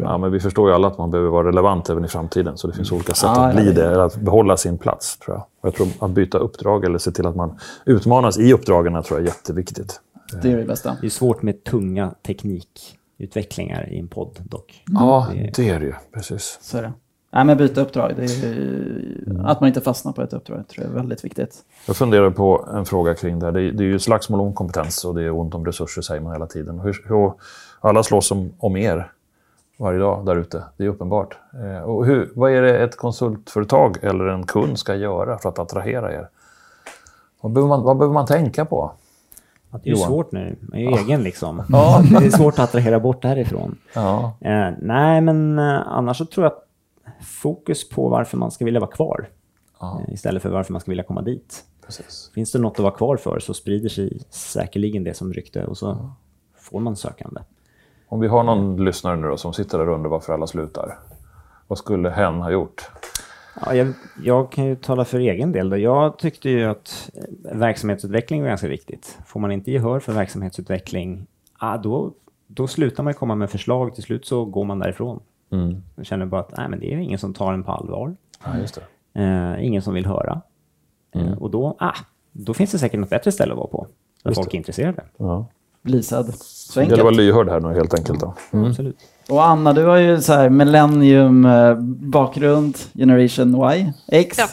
Ja, 0.00 0.18
men 0.18 0.32
vi 0.32 0.40
förstår 0.40 0.68
ju 0.68 0.74
alla 0.74 0.88
att 0.88 0.98
man 0.98 1.10
behöver 1.10 1.30
vara 1.30 1.48
relevant 1.48 1.90
även 1.90 2.04
i 2.04 2.08
framtiden. 2.08 2.58
Så 2.58 2.66
det 2.66 2.72
finns 2.72 2.92
olika 2.92 3.14
sätt 3.14 3.30
ja, 3.34 3.46
att 3.46 3.56
bli 3.56 3.72
det, 3.72 3.86
eller 3.86 4.04
att 4.04 4.16
behålla 4.16 4.56
sin 4.56 4.78
plats. 4.78 5.18
tror 5.18 5.36
jag. 5.36 5.42
Och 5.60 5.66
jag 5.66 5.74
tror 5.74 5.88
att 6.00 6.10
byta 6.10 6.38
uppdrag 6.38 6.84
eller 6.84 6.98
se 6.98 7.10
till 7.10 7.26
att 7.26 7.36
man 7.36 7.58
utmanas 7.84 8.38
i 8.38 8.52
uppdragen 8.52 9.02
tror 9.02 9.20
jag 9.20 9.26
är 9.26 9.30
jätteviktigt. 9.30 10.00
Det 10.42 10.52
är 10.52 10.56
det 10.56 10.64
bästa. 10.64 10.96
Det 11.00 11.06
är 11.06 11.10
svårt 11.10 11.42
med 11.42 11.64
tunga 11.64 12.14
teknikutvecklingar 12.26 13.92
i 13.92 13.98
en 13.98 14.08
podd 14.08 14.38
dock. 14.38 14.82
Ja, 14.86 15.28
det 15.32 15.40
är 15.40 15.52
det, 15.56 15.68
är 15.68 15.80
det 15.80 15.86
ju. 15.86 15.94
Precis. 16.12 16.58
Så 16.62 16.78
är 16.78 16.82
det. 16.82 16.92
Nej, 17.30 17.44
men 17.44 17.56
byta 17.56 17.80
uppdrag. 17.80 18.12
Det 18.16 18.22
är, 18.22 19.46
att 19.46 19.60
man 19.60 19.68
inte 19.68 19.80
fastnar 19.80 20.12
på 20.12 20.22
ett 20.22 20.32
uppdrag 20.32 20.68
tror 20.68 20.86
jag 20.86 20.92
är 20.92 20.96
väldigt 20.96 21.24
viktigt. 21.24 21.54
Jag 21.86 21.96
funderar 21.96 22.30
på 22.30 22.68
en 22.74 22.84
fråga 22.84 23.14
kring 23.14 23.38
det 23.38 23.46
här. 23.46 23.52
Det 23.52 23.62
är, 23.62 23.72
det 23.72 23.84
är 23.84 23.86
ju 23.86 23.98
slagsmål 23.98 24.40
om 24.40 24.54
kompetens 24.54 25.04
och 25.04 25.14
det 25.14 25.22
är 25.22 25.30
ont 25.30 25.54
om 25.54 25.66
resurser 25.66 26.02
säger 26.02 26.20
man 26.20 26.32
hela 26.32 26.46
tiden. 26.46 26.80
Hur, 26.80 27.04
hur, 27.08 27.32
alla 27.80 28.02
slåss 28.02 28.30
om, 28.30 28.52
om 28.58 28.76
er 28.76 29.12
varje 29.78 29.98
dag 29.98 30.26
där 30.26 30.36
ute. 30.36 30.62
Det 30.76 30.84
är 30.84 30.88
uppenbart. 30.88 31.38
Eh, 31.54 31.82
och 31.82 32.06
hur, 32.06 32.30
vad 32.34 32.52
är 32.52 32.62
det 32.62 32.78
ett 32.78 32.96
konsultföretag 32.96 33.96
eller 34.02 34.24
en 34.24 34.46
kund 34.46 34.78
ska 34.78 34.94
göra 34.94 35.38
för 35.38 35.48
att 35.48 35.58
attrahera 35.58 36.12
er? 36.12 36.28
Vad 37.40 37.52
behöver 37.52 37.68
man, 37.68 37.82
vad 37.82 37.96
behöver 37.98 38.14
man 38.14 38.26
tänka 38.26 38.64
på? 38.64 38.92
Att 39.70 39.84
det 39.84 39.90
är 39.90 39.94
ju 39.94 40.00
svårt 40.00 40.32
nu. 40.32 40.56
Man 40.60 40.78
är 40.78 40.82
ju 40.82 40.90
ja. 40.90 40.98
egen 40.98 41.22
liksom. 41.22 41.62
Ja. 41.68 42.02
Det 42.20 42.26
är 42.26 42.30
svårt 42.30 42.54
att 42.54 42.64
attrahera 42.64 43.00
bort 43.00 43.22
därifrån. 43.22 43.78
Ja. 43.94 44.32
Eh, 44.40 44.70
nej, 44.78 45.20
men 45.20 45.58
eh, 45.58 45.80
annars 45.86 46.18
så 46.18 46.24
tror 46.24 46.44
jag 46.44 46.52
att 46.52 46.67
fokus 47.20 47.88
på 47.88 48.08
varför 48.08 48.36
man 48.36 48.50
ska 48.50 48.64
vilja 48.64 48.80
vara 48.80 48.90
kvar. 48.90 49.28
Ja. 49.80 50.02
Eh, 50.08 50.14
istället 50.14 50.42
för 50.42 50.50
varför 50.50 50.72
man 50.72 50.80
ska 50.80 50.90
vilja 50.90 51.04
komma 51.04 51.22
dit. 51.22 51.64
Precis. 51.86 52.30
Finns 52.34 52.52
det 52.52 52.58
något 52.58 52.72
att 52.72 52.82
vara 52.82 52.94
kvar 52.94 53.16
för 53.16 53.38
så 53.38 53.54
sprider 53.54 53.88
sig 53.88 54.20
säkerligen 54.30 55.04
det 55.04 55.14
som 55.14 55.32
rykte 55.32 55.64
och 55.64 55.78
så 55.78 55.86
ja. 55.86 56.14
får 56.60 56.80
man 56.80 56.96
sökande. 56.96 57.40
Om 58.08 58.20
vi 58.20 58.28
har 58.28 58.42
någon 58.42 58.84
lyssnare 58.84 59.16
nu 59.16 59.28
då, 59.28 59.36
som 59.36 59.52
sitter 59.52 59.78
där 59.78 59.88
och 59.88 59.94
undrar 59.94 60.10
varför 60.10 60.32
alla 60.32 60.46
slutar. 60.46 60.98
Vad 61.66 61.78
skulle 61.78 62.10
hen 62.10 62.34
ha 62.34 62.50
gjort? 62.50 62.90
Ja, 63.64 63.74
jag, 63.74 63.92
jag, 64.22 64.52
kan 64.52 64.64
ju 64.64 64.76
tala 64.76 65.04
för 65.04 65.18
egen 65.18 65.52
del. 65.52 65.70
Då. 65.70 65.76
Jag 65.76 66.18
tyckte 66.18 66.50
ju 66.50 66.64
att 66.64 67.10
verksamhetsutveckling 67.52 68.42
var 68.42 68.48
ganska 68.48 68.68
viktigt. 68.68 69.18
Får 69.26 69.40
man 69.40 69.52
inte 69.52 69.70
gehör 69.70 70.00
för 70.00 70.12
verksamhetsutveckling, 70.12 71.26
ah, 71.58 71.76
då, 71.76 72.12
då 72.46 72.66
slutar 72.66 73.02
man 73.02 73.14
komma 73.14 73.34
med 73.34 73.50
förslag. 73.50 73.94
Till 73.94 74.02
slut 74.02 74.26
så 74.26 74.44
går 74.44 74.64
man 74.64 74.78
därifrån. 74.78 75.20
Mm. 75.50 75.82
Jag 75.96 76.06
känner 76.06 76.26
bara 76.26 76.40
att 76.40 76.56
nej, 76.56 76.68
men 76.68 76.80
det 76.80 76.94
är 76.94 76.98
ingen 76.98 77.18
som 77.18 77.34
tar 77.34 77.52
en 77.52 77.64
på 77.64 77.72
allvar. 77.72 78.16
Ja, 78.44 78.58
just 78.58 78.74
det. 78.74 78.82
Eh, 79.22 79.66
ingen 79.66 79.82
som 79.82 79.94
vill 79.94 80.06
höra. 80.06 80.40
Eh, 81.14 81.20
mm. 81.20 81.32
Eh, 81.32 81.38
och 81.38 81.50
då, 81.50 81.76
ah, 81.78 81.96
då 82.32 82.54
finns 82.54 82.72
det 82.72 82.78
säkert 82.78 83.00
något 83.00 83.10
bättre 83.10 83.32
ställe 83.32 83.52
att 83.52 83.58
vara 83.58 83.68
på. 83.68 83.86
Där 84.22 84.32
folk 84.32 84.50
det. 84.50 84.56
är 84.56 84.58
intresserade. 84.58 85.02
Ja. 85.16 85.46
Bli 85.82 86.02
sedd. 86.02 86.34
Så 86.34 86.80
enkelt. 86.80 86.96
Det 86.96 86.96
gäller 86.96 87.10
att 87.10 87.16
vara 87.16 87.24
lyhörd 87.24 87.48
här 87.48 87.60
nu 87.60 87.74
helt 87.74 87.94
enkelt. 87.94 88.20
Då. 88.20 88.34
Mm. 88.52 88.70
Absolut. 88.70 88.96
Och 89.28 89.46
Anna, 89.46 89.72
du 89.72 89.84
har 89.84 89.96
ju 89.96 90.20
så 90.20 90.32
här 90.32 90.48
millennium-bakgrund, 90.48 92.78
Generation 92.94 93.72
Y, 93.72 93.92
X. 94.08 94.38
Ja, 94.38 94.44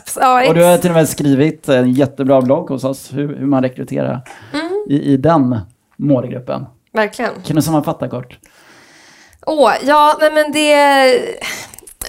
X. 0.42 0.50
Och 0.50 0.56
du 0.56 0.64
har 0.64 0.78
till 0.78 0.90
och 0.90 0.96
med 0.96 1.10
skrivit 1.10 1.70
en 1.70 1.92
jättebra 1.92 2.42
blogg 2.42 2.70
hos 2.70 2.84
oss, 2.84 3.14
hur, 3.14 3.36
hur 3.36 3.46
man 3.46 3.64
rekryterar 3.64 4.22
mm. 4.54 4.86
i, 4.90 5.02
i 5.02 5.18
den 5.18 5.60
målgruppen. 5.98 6.66
Verkligen. 6.92 7.32
Kan 7.44 7.56
du 7.56 7.62
sammanfatta 7.62 8.08
kort? 8.08 8.40
Åh, 9.46 9.74
ja, 9.84 10.18
nej 10.20 10.32
men 10.32 10.52
det, 10.52 10.76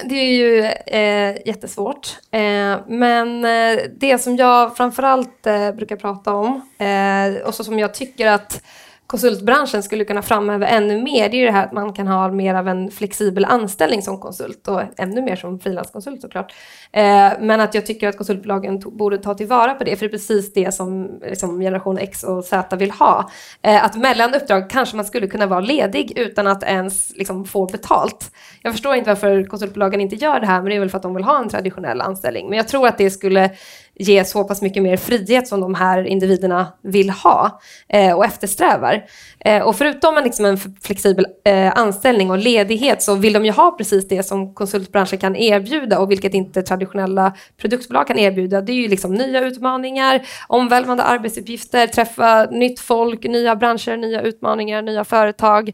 det 0.03 0.15
är 0.15 0.31
ju 0.31 0.63
eh, 0.85 1.47
jättesvårt. 1.47 2.17
Eh, 2.31 2.77
men 2.87 3.45
eh, 3.45 3.83
det 3.97 4.17
som 4.17 4.35
jag 4.35 4.77
framförallt 4.77 5.47
eh, 5.47 5.71
brukar 5.71 5.95
prata 5.95 6.33
om, 6.33 6.61
eh, 6.77 7.47
och 7.47 7.55
så 7.55 7.63
som 7.63 7.79
jag 7.79 7.93
tycker 7.93 8.27
att 8.27 8.61
konsultbranschen 9.07 9.83
skulle 9.83 10.05
kunna 10.05 10.21
framhäva 10.21 10.67
ännu 10.67 11.01
mer, 11.01 11.29
det 11.29 11.37
är 11.37 11.39
ju 11.39 11.45
det 11.45 11.51
här 11.51 11.65
att 11.65 11.71
man 11.71 11.93
kan 11.93 12.07
ha 12.07 12.31
mer 12.31 12.55
av 12.55 12.67
en 12.67 12.91
flexibel 12.91 13.45
anställning 13.45 14.01
som 14.01 14.19
konsult 14.19 14.67
och 14.67 14.81
ännu 14.97 15.21
mer 15.21 15.35
som 15.35 15.59
frilanskonsult 15.59 16.21
såklart. 16.21 16.53
Eh, 16.91 17.31
men 17.39 17.61
att 17.61 17.73
jag 17.73 17.85
tycker 17.85 18.09
att 18.09 18.17
konsultbolagen 18.17 18.79
borde 18.79 19.17
ta 19.17 19.33
tillvara 19.33 19.73
på 19.73 19.83
det, 19.83 19.95
för 19.95 20.05
det 20.05 20.09
är 20.09 20.17
precis 20.17 20.53
det 20.53 20.73
som 20.73 21.19
liksom, 21.21 21.59
generation 21.59 21.97
X 21.97 22.23
och 22.23 22.45
Z 22.45 22.75
vill 22.75 22.91
ha. 22.91 23.29
Eh, 23.61 23.85
att 23.85 23.95
mellan 23.95 24.33
uppdrag 24.33 24.69
kanske 24.69 24.95
man 24.95 25.05
skulle 25.05 25.27
kunna 25.27 25.45
vara 25.45 25.59
ledig 25.59 26.13
utan 26.15 26.47
att 26.47 26.63
ens 26.63 27.13
liksom, 27.15 27.45
få 27.45 27.65
betalt. 27.65 28.31
Jag 28.61 28.73
förstår 28.73 28.95
inte 28.95 29.09
varför 29.09 29.43
konsultbolagen 29.43 30.01
inte 30.01 30.15
gör 30.15 30.39
det 30.39 30.45
här, 30.45 30.61
men 30.61 30.69
det 30.69 30.75
är 30.75 30.79
väl 30.79 30.89
för 30.89 30.97
att 30.97 31.03
de 31.03 31.15
vill 31.15 31.23
ha 31.23 31.39
en 31.39 31.49
traditionell 31.49 32.01
anställning. 32.01 32.49
Men 32.49 32.57
jag 32.57 32.67
tror 32.67 32.87
att 32.87 32.97
det 32.97 33.09
skulle 33.09 33.51
ge 33.99 34.25
så 34.25 34.43
pass 34.43 34.61
mycket 34.61 34.83
mer 34.83 34.97
frihet 34.97 35.47
som 35.47 35.61
de 35.61 35.75
här 35.75 36.03
individerna 36.03 36.73
vill 36.83 37.09
ha 37.09 37.59
eh, 37.89 38.13
och 38.13 38.25
eftersträvar. 38.25 39.05
Eh, 39.39 39.61
och 39.63 39.75
förutom 39.75 40.17
en, 40.17 40.23
liksom 40.23 40.45
en 40.45 40.57
flexibel 40.81 41.25
eh, 41.45 41.77
anställning 41.77 42.31
och 42.31 42.37
ledighet 42.37 43.03
så 43.03 43.15
vill 43.15 43.33
de 43.33 43.45
ju 43.45 43.51
ha 43.51 43.71
precis 43.71 44.07
det 44.07 44.23
som 44.23 44.53
konsultbranschen 44.53 45.19
kan 45.19 45.35
erbjuda 45.35 45.99
och 45.99 46.11
vilket 46.11 46.33
inte 46.33 46.61
traditionella 46.61 47.33
produktbolag 47.57 48.07
kan 48.07 48.19
erbjuda. 48.19 48.61
Det 48.61 48.71
är 48.71 48.75
ju 48.75 48.87
liksom 48.87 49.13
nya 49.13 49.41
utmaningar, 49.41 50.21
omvälvande 50.47 51.03
arbetsuppgifter, 51.03 51.87
träffa 51.87 52.45
nytt 52.45 52.79
folk, 52.79 53.23
nya 53.23 53.55
branscher, 53.55 53.97
nya 53.97 54.21
utmaningar, 54.21 54.81
nya 54.81 55.03
företag 55.03 55.71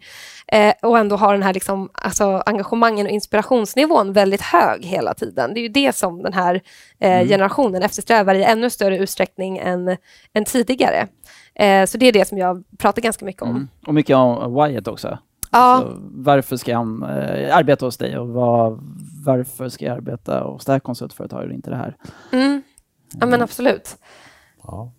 eh, 0.48 0.74
och 0.82 1.00
ändå 1.00 1.16
ha 1.16 1.32
den 1.32 1.44
här 1.44 1.54
liksom, 1.54 1.90
alltså, 1.94 2.44
engagemangen 2.46 3.06
och 3.06 3.12
inspirationsnivån 3.12 4.14
väldigt 4.14 4.42
hög 4.42 4.86
hela 4.86 5.14
tiden. 5.14 5.54
Det 5.54 5.60
är 5.60 5.62
ju 5.62 5.70
det 5.70 5.96
som 5.96 6.24
den 6.24 6.34
här 6.34 6.62
eh, 7.00 7.12
mm. 7.12 7.28
generationen 7.28 7.84
eftersträvar 7.84 8.13
i 8.22 8.44
ännu 8.44 8.70
större 8.70 8.98
utsträckning 8.98 9.58
än, 9.58 9.98
än 10.34 10.46
tidigare. 10.46 11.08
Eh, 11.56 11.86
så 11.86 11.98
det 11.98 12.06
är 12.06 12.14
det 12.14 12.28
som 12.28 12.38
jag 12.38 12.64
pratar 12.78 13.02
ganska 13.02 13.26
mycket 13.26 13.42
om. 13.42 13.50
Mm. 13.50 13.68
Och 13.88 13.94
mycket 13.94 14.16
om 14.16 14.54
Wyatt 14.56 14.88
också. 14.88 15.18
Ja. 15.52 15.60
Alltså, 15.60 15.98
varför 16.12 16.58
ska 16.58 16.76
han 16.76 17.04
eh, 17.04 17.58
arbeta 17.58 17.86
hos 17.86 17.98
dig 17.98 18.18
och 18.18 18.28
vad, 18.28 18.80
varför 19.26 19.70
ska 19.70 19.86
jag 19.86 19.98
arbeta 19.98 20.44
hos 20.44 20.66
det 20.66 20.72
här 20.72 20.80
konsultföretaget 20.80 21.48
och 21.48 21.54
inte 21.54 21.70
det 21.70 21.76
här? 21.76 21.98
Mm. 22.32 22.62
Ja 23.20 23.26
men 23.26 23.42
absolut. 23.42 23.98
Ja. 24.64 24.92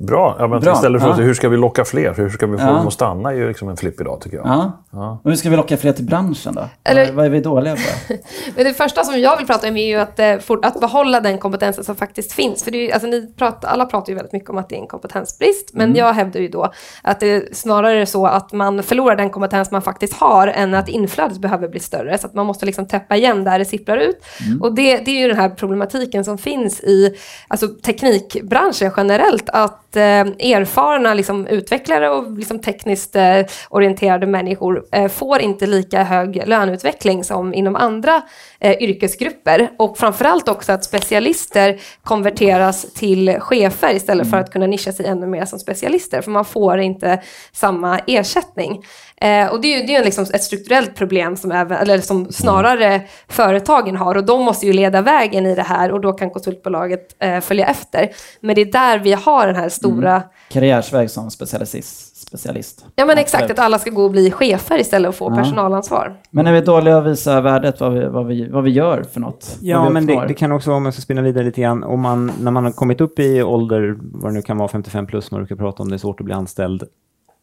Bra. 0.00 0.36
Ja, 0.38 0.46
men 0.46 0.60
Bra. 0.60 0.72
Istället 0.72 1.02
för 1.02 1.08
ja. 1.08 1.14
hur 1.14 1.34
ska 1.34 1.48
vi 1.48 1.56
locka 1.56 1.84
fler? 1.84 2.14
Hur 2.14 2.30
ska 2.30 2.46
vi 2.46 2.58
få 2.58 2.64
ja. 2.64 2.72
dem 2.72 2.86
att 2.86 2.92
stanna? 2.92 3.30
är 3.30 3.34
ju 3.34 3.48
liksom 3.48 3.68
en 3.68 3.76
flipp 3.76 4.00
idag 4.00 4.20
tycker 4.20 4.36
jag. 4.36 4.46
Ja. 4.46 4.84
ja. 4.90 5.20
Och 5.24 5.30
hur 5.30 5.36
ska 5.36 5.50
vi 5.50 5.56
locka 5.56 5.76
fler 5.76 5.92
till 5.92 6.04
branschen 6.04 6.54
då? 6.54 6.64
Eller, 6.84 7.12
vad 7.12 7.24
är 7.24 7.30
vi 7.30 7.40
dåliga 7.40 7.74
på? 7.74 7.82
men 8.56 8.64
det 8.64 8.74
första 8.74 9.04
som 9.04 9.20
jag 9.20 9.36
vill 9.36 9.46
prata 9.46 9.68
om 9.68 9.76
är 9.76 9.86
ju 9.86 9.96
att, 9.96 10.18
eh, 10.18 10.34
att 10.62 10.80
behålla 10.80 11.20
den 11.20 11.38
kompetensen 11.38 11.84
som 11.84 11.96
faktiskt 11.96 12.32
finns. 12.32 12.64
För 12.64 12.70
det 12.70 12.90
är, 12.90 12.92
alltså, 12.92 13.08
ni 13.08 13.32
pratar, 13.36 13.68
alla 13.68 13.86
pratar 13.86 14.08
ju 14.10 14.14
väldigt 14.14 14.32
mycket 14.32 14.50
om 14.50 14.58
att 14.58 14.68
det 14.68 14.76
är 14.76 14.80
en 14.80 14.86
kompetensbrist. 14.86 15.70
Men 15.72 15.84
mm. 15.84 15.96
jag 15.96 16.12
hävdar 16.12 16.40
ju 16.40 16.48
då 16.48 16.72
att 17.02 17.20
det 17.20 17.56
snarare 17.56 18.00
är 18.00 18.06
så 18.06 18.26
att 18.26 18.52
man 18.52 18.82
förlorar 18.82 19.16
den 19.16 19.30
kompetens 19.30 19.70
man 19.70 19.82
faktiskt 19.82 20.14
har 20.14 20.48
än 20.48 20.74
att 20.74 20.88
inflödet 20.88 21.38
behöver 21.38 21.68
bli 21.68 21.80
större. 21.80 22.18
Så 22.18 22.26
att 22.26 22.34
man 22.34 22.46
måste 22.46 22.66
liksom 22.66 22.86
täppa 22.86 23.16
igen 23.16 23.44
där 23.44 23.58
det 23.58 23.64
sipprar 23.64 23.96
ut. 23.96 24.24
Mm. 24.46 24.62
Och 24.62 24.74
det, 24.74 24.98
det 24.98 25.10
är 25.10 25.20
ju 25.20 25.28
den 25.28 25.36
här 25.36 25.50
problematiken 25.50 26.24
som 26.24 26.38
finns 26.38 26.80
i 26.80 27.16
alltså, 27.48 27.68
teknikbranschen 27.68 28.92
generellt. 28.96 29.48
Att 29.48 29.87
att 29.88 29.96
eh, 29.96 30.50
erfarna 30.52 31.14
liksom, 31.14 31.46
utvecklare 31.46 32.10
och 32.10 32.38
liksom, 32.38 32.58
tekniskt 32.58 33.16
eh, 33.16 33.40
orienterade 33.70 34.26
människor 34.26 34.84
eh, 34.92 35.08
får 35.08 35.40
inte 35.40 35.66
lika 35.66 36.02
hög 36.02 36.42
löneutveckling 36.46 37.24
som 37.24 37.54
inom 37.54 37.76
andra 37.76 38.22
eh, 38.60 38.82
yrkesgrupper. 38.82 39.70
Och 39.78 39.98
framförallt 39.98 40.48
också 40.48 40.72
att 40.72 40.84
specialister 40.84 41.80
konverteras 42.02 42.92
till 42.94 43.40
chefer 43.40 43.94
istället 43.94 44.30
för 44.30 44.36
att 44.36 44.52
kunna 44.52 44.66
nischa 44.66 44.92
sig 44.92 45.06
ännu 45.06 45.26
mer 45.26 45.44
som 45.44 45.58
specialister, 45.58 46.20
för 46.22 46.30
man 46.30 46.44
får 46.44 46.78
inte 46.78 47.22
samma 47.52 47.98
ersättning. 47.98 48.82
Eh, 49.20 49.52
och 49.52 49.60
det 49.60 49.74
är 49.74 49.80
ju 49.80 49.86
det 49.86 49.96
är 49.96 50.04
liksom 50.04 50.26
ett 50.34 50.42
strukturellt 50.42 50.96
problem 50.96 51.36
som, 51.36 51.52
även, 51.52 51.78
eller 51.78 51.98
som 51.98 52.32
snarare 52.32 53.02
företagen 53.28 53.96
har 53.96 54.14
och 54.14 54.24
de 54.24 54.42
måste 54.42 54.66
ju 54.66 54.72
leda 54.72 55.02
vägen 55.02 55.46
i 55.46 55.54
det 55.54 55.62
här 55.62 55.92
och 55.92 56.00
då 56.00 56.12
kan 56.12 56.30
konsultbolaget 56.30 57.16
eh, 57.18 57.40
följa 57.40 57.66
efter. 57.66 58.10
Men 58.40 58.54
det 58.54 58.60
är 58.60 58.72
där 58.72 58.98
vi 58.98 59.12
har 59.12 59.46
den 59.46 59.56
här 59.56 59.68
stora... 59.68 60.10
Mm. 60.10 60.28
Karriärsväg 60.50 61.10
som 61.10 61.30
specialist. 61.30 62.16
specialist. 62.28 62.86
Ja 62.96 63.06
men 63.06 63.18
exakt, 63.18 63.50
att 63.50 63.58
alla 63.58 63.78
ska 63.78 63.90
gå 63.90 64.04
och 64.04 64.10
bli 64.10 64.30
chefer 64.30 64.80
istället 64.80 65.08
och 65.08 65.14
få 65.14 65.30
ja. 65.30 65.36
personalansvar. 65.36 66.16
Men 66.30 66.46
är 66.46 66.52
vi 66.52 66.60
dåliga 66.60 66.98
att 66.98 67.06
visa 67.06 67.40
värdet, 67.40 67.80
vad 67.80 67.92
vi, 67.92 68.06
vad 68.06 68.26
vi, 68.26 68.48
vad 68.48 68.64
vi 68.64 68.70
gör 68.70 69.02
för 69.02 69.20
något? 69.20 69.56
Ja, 69.60 69.90
men 69.90 70.06
det, 70.06 70.24
det, 70.28 70.34
kan 70.34 70.52
också 70.52 70.70
vara, 70.70 70.76
om 70.76 70.82
man 70.82 70.92
ska 70.92 71.02
spinna 71.02 71.22
vidare 71.22 71.44
lite 71.44 71.60
grann, 71.60 71.84
om 71.84 72.00
man, 72.00 72.32
när 72.40 72.50
man 72.50 72.64
har 72.64 72.72
kommit 72.72 73.00
upp 73.00 73.18
i 73.18 73.42
ålder, 73.42 73.96
vad 74.00 74.30
det 74.30 74.34
nu 74.34 74.42
kan 74.42 74.56
vara, 74.56 74.68
55 74.68 75.06
plus, 75.06 75.30
man 75.30 75.40
brukar 75.40 75.56
prata 75.56 75.82
om 75.82 75.88
det 75.88 75.96
är 75.96 75.98
svårt 75.98 76.20
att 76.20 76.26
bli 76.26 76.34
anställd, 76.34 76.82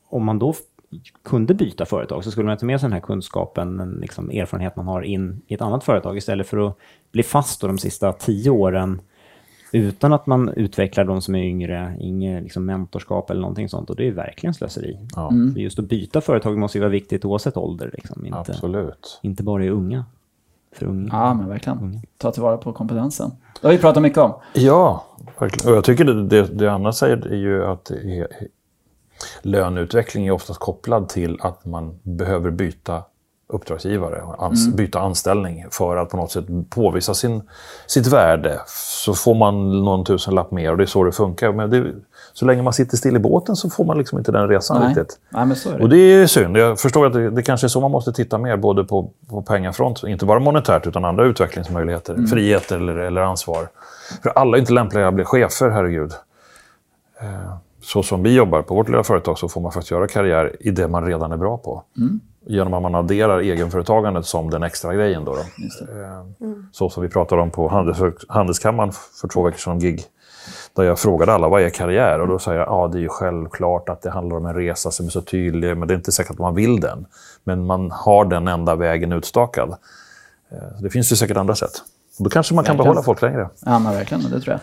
om 0.10 0.26
man 0.26 0.40
då 0.40 0.54
kunde 1.24 1.54
byta 1.54 1.86
företag 1.86 2.24
så 2.24 2.32
skulle 2.32 2.48
man 2.48 2.58
ta 2.58 2.66
med 2.66 2.80
sig 2.80 2.88
den 2.88 2.94
här 2.94 3.00
kunskapen, 3.00 3.98
liksom 4.02 4.30
erfarenhet 4.30 4.76
man 4.76 4.88
har 4.88 5.02
in 5.02 5.42
i 5.48 5.54
ett 5.54 5.62
annat 5.62 5.84
företag 5.84 6.18
istället 6.18 6.48
för 6.48 6.68
att 6.68 6.78
bli 7.12 7.24
fast 7.24 7.62
de 7.62 7.78
sista 7.78 8.14
tio 8.14 8.50
åren 8.50 9.02
utan 9.72 10.14
att 10.14 10.26
man 10.26 10.50
utvecklar 10.50 11.04
de 11.04 11.22
som 11.22 11.36
är 11.36 11.44
yngre, 11.44 11.96
inget 12.00 12.44
liksom 12.44 12.66
mentorskap 12.66 13.30
eller 13.30 13.42
någonting 13.42 13.70
sånt. 13.70 13.90
Och 13.90 13.96
det 13.96 14.08
är 14.08 14.12
verkligen 14.12 14.54
slöseri. 14.54 15.00
Ja. 15.16 15.30
Mm. 15.32 15.58
Just 15.58 15.80
att 15.80 15.86
byta 15.86 16.22
företag 16.22 16.58
måste 16.58 16.78
ju 16.78 16.80
vara 16.80 16.92
viktigt 16.92 17.26
oavsett 17.26 17.58
ålder. 17.58 17.92
Liksom. 17.94 18.26
Inte, 18.26 18.38
Absolut. 18.40 19.20
Inte 19.22 19.44
bara 19.44 19.66
i 19.66 19.70
unga. 19.70 20.06
För 20.76 20.86
unga. 20.86 21.10
Ja, 21.12 21.34
men 21.34 21.50
verkligen. 21.50 21.80
Unga. 21.80 22.02
Ta 22.18 22.32
tillvara 22.32 22.58
på 22.58 22.74
kompetensen. 22.74 23.32
Det 23.62 23.68
har 23.68 23.74
vi 23.74 23.80
pratat 23.80 24.04
mycket 24.04 24.20
om. 24.20 24.34
Ja, 24.54 25.06
verkligen. 25.40 25.72
Och 25.72 25.78
jag 25.78 25.84
tycker 25.84 26.06
det, 26.06 26.28
det, 26.28 26.44
det 26.44 26.72
Anna 26.72 26.94
säger 26.94 27.28
är 27.28 27.36
ju 27.36 27.66
att 27.66 27.92
löneutveckling 29.42 30.28
är 30.28 30.32
oftast 30.32 30.60
kopplad 30.60 31.10
till 31.10 31.38
att 31.42 31.66
man 31.66 32.00
behöver 32.04 32.52
byta 32.52 33.04
uppdragsgivare, 33.48 34.22
ans 34.38 34.66
mm. 34.66 34.76
byta 34.76 35.00
anställning 35.00 35.66
för 35.72 35.98
att 35.98 36.10
på 36.10 36.18
något 36.18 36.32
sätt 36.32 36.46
påvisa 36.70 37.14
sin, 37.14 37.42
sitt 37.88 38.08
värde. 38.08 38.60
Så 38.68 39.14
får 39.14 39.36
man 39.36 39.84
någon 39.84 40.06
tusenlapp 40.06 40.52
mer 40.52 40.72
och 40.72 40.78
det 40.78 40.84
är 40.84 40.88
så 40.88 41.04
det 41.04 41.12
funkar. 41.12 41.52
Men 41.52 41.70
det, 41.70 41.92
så 42.34 42.46
länge 42.46 42.62
man 42.62 42.74
sitter 42.74 42.98
still 42.98 43.16
i 43.16 43.20
båten 43.20 43.56
så 43.56 43.70
får 43.70 43.86
man 43.86 43.98
liksom 43.98 44.18
inte 44.18 44.32
den 44.32 44.50
resan 44.50 44.80
Nej. 44.80 44.90
riktigt. 44.90 45.20
Nej, 45.30 45.46
men 45.46 45.56
så 45.56 45.70
är 45.70 45.78
det. 45.78 45.84
Och 45.84 45.90
det 45.90 45.98
är 45.98 46.28
synd. 46.28 46.58
Jag 46.58 46.80
förstår 46.80 47.06
att 47.06 47.14
det, 47.14 47.30
det 47.30 47.44
kanske 47.44 47.68
är 47.68 47.70
så 47.70 47.82
man 47.82 47.92
måste 47.92 48.14
titta 48.14 48.38
mer, 48.38 48.58
både 48.58 48.84
på, 48.84 49.12
på 49.30 49.42
pengafront, 49.42 50.04
inte 50.04 50.26
bara 50.26 50.40
monetärt, 50.40 50.88
utan 50.88 51.06
andra 51.06 51.26
utvecklingsmöjligheter, 51.26 52.14
mm. 52.14 52.28
friheter 52.28 52.76
eller, 52.76 52.98
eller 52.98 53.22
ansvar. 53.22 53.70
För 54.24 54.30
alla 54.30 54.58
är 54.58 54.60
inte 54.60 54.74
lämpliga 54.74 55.08
att 55.08 55.14
bli 55.14 55.26
chefer, 55.26 55.70
herregud. 55.70 56.12
Eh 57.22 57.56
så 57.86 58.04
som 58.04 58.24
vi 58.24 58.36
jobbar 58.36 58.62
på 58.62 58.76
vårt 58.76 58.90
lilla 58.90 59.04
företag 59.04 59.38
så 59.38 59.50
får 59.50 59.62
man 59.62 59.72
faktiskt 59.72 59.92
göra 59.92 60.08
karriär 60.08 60.56
i 60.60 60.72
det 60.72 60.88
man 60.88 61.06
redan 61.06 61.32
är 61.32 61.38
bra 61.38 61.58
på. 61.58 61.84
Mm. 61.98 62.20
Genom 62.48 62.74
att 62.74 62.82
man 62.82 62.96
adderar 62.96 63.40
egenföretagandet 63.40 64.26
som 64.26 64.50
den 64.50 64.64
extra 64.64 64.94
grejen. 64.94 65.26
Då, 65.26 65.32
då. 65.32 65.40
Eh, 65.40 66.20
mm. 66.42 66.68
Så 66.72 66.90
som 66.90 67.04
vi 67.04 67.10
pratade 67.10 67.42
om 67.42 67.52
på 67.52 67.68
Handels 67.68 68.26
Handelskammaren 68.28 68.92
för 69.22 69.28
två 69.28 69.44
veckor 69.44 69.58
sedan, 69.58 69.80
gig, 69.80 70.04
där 70.76 70.84
jag 70.84 71.00
frågade 71.00 71.34
alla 71.34 71.48
vad 71.48 71.62
är 71.62 71.70
karriär? 71.70 72.22
Och 72.22 72.28
då 72.28 72.40
sa 72.40 72.54
jag 72.54 72.68
ja, 72.68 72.88
det 72.88 72.98
är 72.98 73.02
ju 73.02 73.10
självklart 73.10 73.90
att 73.90 74.02
det 74.02 74.10
handlar 74.10 74.38
om 74.38 74.46
en 74.46 74.56
resa 74.56 74.92
som 74.92 75.06
är 75.06 75.10
så 75.10 75.22
tydlig, 75.22 75.78
men 75.78 75.88
det 75.88 75.94
är 75.94 75.96
inte 75.96 76.12
säkert 76.12 76.32
att 76.32 76.40
man 76.40 76.56
vill 76.56 76.80
den. 76.80 77.06
Men 77.44 77.66
man 77.66 77.92
har 77.92 78.26
den 78.26 78.48
enda 78.48 78.76
vägen 78.76 79.12
utstakad. 79.12 79.70
Eh, 80.52 80.82
det 80.82 80.90
finns 80.90 81.12
ju 81.12 81.16
säkert 81.16 81.38
andra 81.38 81.56
sätt. 81.56 81.82
Då 82.18 82.30
kanske 82.30 82.56
man 82.56 82.64
kan 82.64 82.78
behålla 82.78 83.04
folk 83.04 83.22
längre. 83.22 83.50
Ja, 83.66 83.80
men 83.80 83.94
verkligen. 83.94 84.24
Det 84.24 84.42
tror 84.42 84.54
jag. 84.54 84.60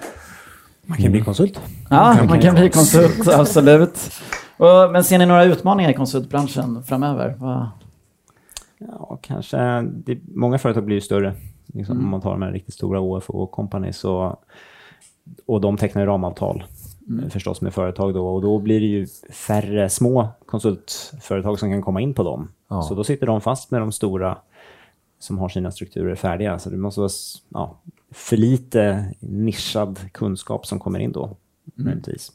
Man 0.92 0.98
kan 1.02 1.12
bli 1.12 1.20
konsult. 1.20 1.60
Ja, 1.90 2.16
man 2.28 2.40
kan 2.40 2.54
bli 2.54 2.70
konsult, 2.70 3.28
absolut. 3.28 4.10
Men 4.92 5.04
ser 5.04 5.18
ni 5.18 5.26
några 5.26 5.44
utmaningar 5.44 5.90
i 5.90 5.94
konsultbranschen 5.94 6.84
framöver? 6.84 7.34
Va? 7.38 7.70
Ja, 8.78 9.18
kanske. 9.22 9.82
Det, 9.82 10.18
många 10.34 10.58
företag 10.58 10.84
blir 10.84 10.96
ju 10.96 11.00
större. 11.00 11.34
Liksom, 11.66 11.96
mm. 11.96 12.04
Om 12.04 12.10
man 12.10 12.20
tar 12.20 12.30
de 12.30 12.42
här 12.42 12.52
riktigt 12.52 12.74
stora 12.74 13.00
OFO 13.00 13.46
companies 13.46 14.04
och, 14.04 14.44
och 15.46 15.60
de 15.60 15.76
tecknar 15.76 16.02
ju 16.02 16.06
ramavtal 16.06 16.64
mm. 17.08 17.30
förstås 17.30 17.60
med 17.60 17.74
företag 17.74 18.14
då 18.14 18.26
och 18.26 18.42
då 18.42 18.58
blir 18.58 18.80
det 18.80 18.86
ju 18.86 19.06
färre 19.30 19.88
små 19.88 20.28
konsultföretag 20.46 21.58
som 21.58 21.70
kan 21.70 21.82
komma 21.82 22.00
in 22.00 22.14
på 22.14 22.22
dem. 22.22 22.48
Ja. 22.68 22.82
Så 22.82 22.94
då 22.94 23.04
sitter 23.04 23.26
de 23.26 23.40
fast 23.40 23.70
med 23.70 23.80
de 23.80 23.92
stora 23.92 24.38
som 25.22 25.38
har 25.38 25.48
sina 25.48 25.70
strukturer 25.70 26.14
färdiga. 26.14 26.58
Så 26.58 26.70
det 26.70 26.76
måste 26.76 27.00
vara 27.00 27.10
ja, 27.48 27.80
för 28.10 28.36
lite 28.36 29.04
nischad 29.20 29.98
kunskap 30.12 30.66
som 30.66 30.78
kommer 30.78 30.98
in 30.98 31.12
då, 31.12 31.24
mm. 31.24 31.36
möjligtvis. 31.74 32.32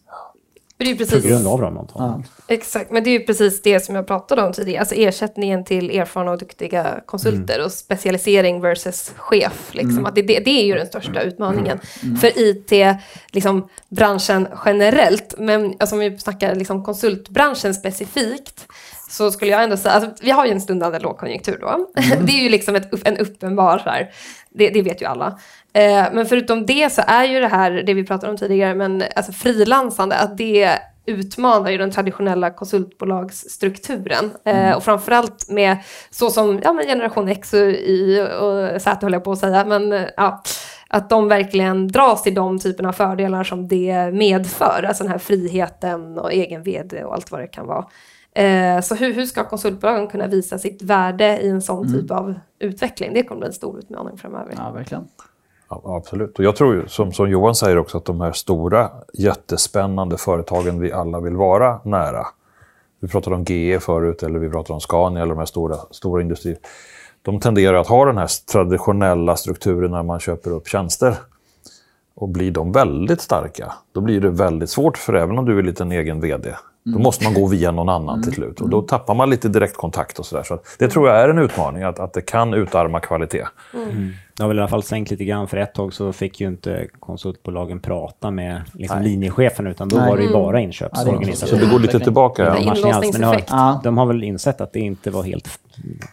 det 0.77 0.91
är 0.91 0.95
precis, 0.95 1.23
På 1.23 1.29
grund 1.29 1.47
av 1.47 1.61
ramavtalen. 1.61 2.23
Ja. 2.47 2.53
Exakt, 2.53 2.91
men 2.91 3.03
det 3.03 3.09
är 3.09 3.19
ju 3.19 3.25
precis 3.25 3.61
det 3.61 3.79
som 3.79 3.95
jag 3.95 4.07
pratade 4.07 4.41
om 4.41 4.53
tidigare. 4.53 4.79
Alltså 4.79 4.95
ersättningen 4.95 5.65
till 5.65 5.89
erfarna 5.99 6.31
och 6.31 6.37
duktiga 6.37 7.01
konsulter 7.05 7.55
mm. 7.55 7.65
och 7.65 7.71
specialisering 7.71 8.61
versus 8.61 9.13
chef. 9.15 9.69
Liksom. 9.71 9.91
Mm. 9.91 10.05
Att 10.05 10.15
det, 10.15 10.21
det, 10.21 10.49
är 10.49 10.65
ju 10.65 10.73
den 10.73 10.87
största 10.87 11.21
utmaningen 11.21 11.79
mm. 12.03 12.17
för 12.17 12.31
IT-branschen 12.35 12.99
liksom, 13.31 14.47
generellt. 14.65 15.35
Men 15.37 15.75
alltså, 15.79 15.95
om 15.95 15.99
vi 15.99 16.17
snackar 16.17 16.55
liksom, 16.55 16.83
konsultbranschen 16.83 17.73
specifikt 17.73 18.67
så 19.07 19.31
skulle 19.31 19.51
jag 19.51 19.63
ändå 19.63 19.77
säga, 19.77 19.93
alltså, 19.93 20.11
vi 20.21 20.31
har 20.31 20.45
ju 20.45 20.51
en 20.51 20.61
stundande 20.61 20.99
lågkonjunktur 20.99 21.57
då. 21.61 21.67
Mm. 21.67 22.25
det 22.25 22.31
är 22.31 22.43
ju 22.43 22.49
liksom 22.49 22.75
ett, 22.75 23.07
en 23.07 23.17
uppenbar, 23.17 23.77
så 23.77 23.89
här, 23.89 24.11
det, 24.49 24.69
det, 24.69 24.81
vet 24.81 25.01
ju 25.01 25.05
alla. 25.05 25.39
Eh, 25.73 26.05
men 26.13 26.25
förutom 26.25 26.65
det 26.65 26.93
så 26.93 27.01
är 27.07 27.23
ju 27.23 27.39
det 27.39 27.47
här, 27.47 27.71
det 27.71 27.93
vi 27.93 28.03
pratade 28.05 28.31
om 28.31 28.37
tidigare, 28.37 28.75
men 28.75 29.03
alltså 29.15 29.31
frilansande, 29.31 30.15
att 30.15 30.37
det 30.37 30.79
utmanar 31.05 31.69
ju 31.71 31.77
den 31.77 31.91
traditionella 31.91 32.49
konsultbolagsstrukturen. 32.49 34.31
Eh, 34.45 34.59
mm. 34.59 34.77
och 34.77 34.83
framförallt 34.83 35.49
med 35.49 35.77
så 36.09 36.29
som 36.29 36.59
ja, 36.63 36.73
men 36.73 36.85
generation 36.85 37.27
X 37.27 37.53
och 37.53 37.59
Y 37.59 38.21
och 38.21 38.81
Z 38.81 38.97
höll 39.01 39.13
jag 39.13 39.23
på 39.23 39.31
att 39.31 39.39
säga, 39.39 39.65
men 39.65 39.93
eh, 39.93 40.03
ja, 40.17 40.43
att 40.87 41.09
de 41.09 41.27
verkligen 41.27 41.87
dras 41.87 42.23
till 42.23 42.33
de 42.33 42.59
typerna 42.59 42.89
av 42.89 42.93
fördelar 42.93 43.43
som 43.43 43.67
det 43.67 44.11
medför, 44.13 44.85
alltså 44.87 45.03
den 45.03 45.11
här 45.11 45.19
friheten 45.19 46.17
och 46.17 46.33
egen 46.33 46.63
vd 46.63 47.03
och 47.03 47.13
allt 47.13 47.31
vad 47.31 47.41
det 47.41 47.47
kan 47.47 47.67
vara. 47.67 47.85
Eh, 48.37 48.81
så 48.81 48.95
hur, 48.95 49.13
hur 49.13 49.25
ska 49.25 49.43
konsultbolagen 49.43 50.07
kunna 50.07 50.27
visa 50.27 50.57
sitt 50.57 50.81
värde 50.81 51.39
i 51.41 51.49
en 51.49 51.61
sån 51.61 51.87
mm. 51.87 52.01
typ 52.01 52.11
av 52.11 52.33
utveckling? 52.59 53.13
Det 53.13 53.23
kommer 53.23 53.39
bli 53.39 53.47
en 53.47 53.53
stor 53.53 53.79
utmaning 53.79 54.17
framöver. 54.17 54.53
Ja, 54.57 54.71
verkligen. 54.71 55.07
Ja, 55.69 55.81
absolut. 55.85 56.39
Och 56.39 56.45
jag 56.45 56.55
tror 56.55 56.75
ju, 56.75 56.87
som, 56.87 57.11
som 57.11 57.29
Johan 57.29 57.55
säger 57.55 57.77
också, 57.77 57.97
att 57.97 58.05
de 58.05 58.21
här 58.21 58.31
stora, 58.31 58.91
jättespännande 59.13 60.17
företagen 60.17 60.79
vi 60.79 60.91
alla 60.91 61.19
vill 61.19 61.35
vara 61.35 61.79
nära. 61.83 62.27
Vi 62.99 63.07
pratade 63.07 63.35
om 63.35 63.43
GE 63.43 63.79
förut, 63.79 64.23
eller 64.23 64.39
vi 64.39 64.49
pratade 64.49 64.73
om 64.73 64.81
Scania, 64.81 65.21
eller 65.21 65.33
de 65.33 65.39
här 65.39 65.45
stora, 65.45 65.77
stora 65.91 66.21
industrier. 66.21 66.57
De 67.21 67.39
tenderar 67.39 67.77
att 67.77 67.87
ha 67.87 68.05
den 68.05 68.17
här 68.17 68.29
traditionella 68.51 69.35
strukturen 69.35 69.91
när 69.91 70.03
man 70.03 70.19
köper 70.19 70.51
upp 70.51 70.67
tjänster. 70.67 71.15
Och 72.15 72.29
blir 72.29 72.51
de 72.51 72.71
väldigt 72.71 73.21
starka, 73.21 73.73
då 73.91 74.01
blir 74.01 74.21
det 74.21 74.29
väldigt 74.29 74.69
svårt 74.69 74.97
för 74.97 75.13
även 75.13 75.37
om 75.37 75.45
du 75.45 75.55
är 75.55 75.59
en 75.59 75.65
liten 75.65 75.91
egen 75.91 76.21
VD 76.21 76.55
då 76.93 76.99
måste 76.99 77.23
man 77.23 77.33
gå 77.33 77.47
via 77.47 77.71
någon 77.71 77.89
annan 77.89 78.23
till 78.23 78.33
slut. 78.33 78.61
Och 78.61 78.69
då 78.69 78.81
tappar 78.81 79.15
man 79.15 79.29
lite 79.29 79.49
direktkontakt 79.49 80.19
och 80.19 80.25
sådär. 80.25 80.43
Så 80.43 80.59
det 80.79 80.87
tror 80.87 81.09
jag 81.09 81.17
är 81.17 81.29
en 81.29 81.37
utmaning, 81.37 81.83
att, 81.83 81.99
att 81.99 82.13
det 82.13 82.21
kan 82.21 82.53
utarma 82.53 82.99
kvalitet. 82.99 83.45
Mm. 83.73 84.13
Det 84.37 84.43
har 84.43 84.47
väl 84.47 84.57
i 84.57 84.59
alla 84.59 84.67
fall 84.67 84.83
sänkt 84.83 85.11
lite 85.11 85.25
grann. 85.25 85.47
För 85.47 85.57
ett 85.57 85.73
tag 85.73 85.93
så 85.93 86.13
fick 86.13 86.41
ju 86.41 86.47
inte 86.47 86.87
konsultbolagen 86.99 87.79
prata 87.79 88.31
med 88.31 88.61
liksom, 88.73 89.01
linjechefen, 89.01 89.67
utan 89.67 89.87
då 89.87 89.97
Nej. 89.97 90.09
var 90.09 90.17
det 90.17 90.23
ju 90.23 90.33
bara 90.33 90.59
inköpsorganisationen. 90.59 91.59
Så 91.59 91.65
det 91.65 91.71
går 91.71 91.79
lite 91.79 91.99
tillbaka. 91.99 92.43
Ja. 92.43 92.75
Men 93.13 93.23
har, 93.23 93.41
ja. 93.47 93.81
de 93.83 93.97
har 93.97 94.05
väl 94.05 94.23
insett 94.23 94.61
att 94.61 94.73
det 94.73 94.79
inte 94.79 95.11
var 95.11 95.23
helt 95.23 95.59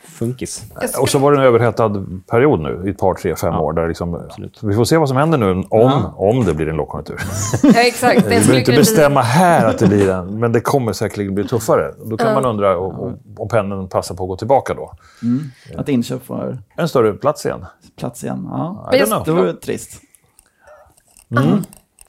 funkis. 0.04 0.64
Och 1.00 1.08
så 1.08 1.18
var 1.18 1.32
det 1.32 1.38
en 1.38 1.44
överhettad 1.44 2.06
period 2.30 2.60
nu, 2.60 2.82
i 2.86 2.90
ett 2.90 2.98
par, 2.98 3.14
tre, 3.14 3.36
fem 3.36 3.52
ja. 3.52 3.60
år. 3.60 3.72
Där 3.72 3.88
liksom, 3.88 4.28
vi 4.62 4.74
får 4.74 4.84
se 4.84 4.96
vad 4.96 5.08
som 5.08 5.16
händer 5.16 5.38
nu, 5.38 5.50
om, 5.50 5.66
ja. 5.70 6.14
om 6.16 6.44
det 6.44 6.54
blir 6.54 6.68
en 6.68 6.76
lågkonjunktur. 6.76 7.20
Ja, 7.62 7.80
exakt. 7.86 8.24
vi 8.24 8.28
behöver 8.28 8.58
inte 8.58 8.72
bestämma 8.72 9.22
här 9.22 9.66
att 9.66 9.78
det 9.78 9.86
blir 9.86 10.10
en, 10.10 10.38
men 10.38 10.52
det 10.52 10.60
kommer 10.60 10.92
säkerligen 10.92 11.34
bli 11.34 11.48
tuffare. 11.48 11.94
Då 12.04 12.16
kan 12.16 12.34
man 12.34 12.44
undra 12.44 12.78
om, 12.78 13.18
om 13.36 13.48
pendeln 13.48 13.88
passar 13.88 14.14
på 14.14 14.24
att 14.24 14.28
gå 14.28 14.36
tillbaka 14.36 14.74
då. 14.74 14.92
Mm. 15.22 15.50
Att 15.76 15.88
inköp 15.88 16.26
får... 16.26 16.58
En 16.76 16.88
större 16.88 17.12
plats 17.12 17.46
igen. 17.46 17.66
Plats 17.96 18.24
igen, 18.24 18.48
ja. 18.50 18.86
Det 19.24 19.32
vore 19.32 19.52
trist. 19.52 20.00
Mm. 21.28 21.64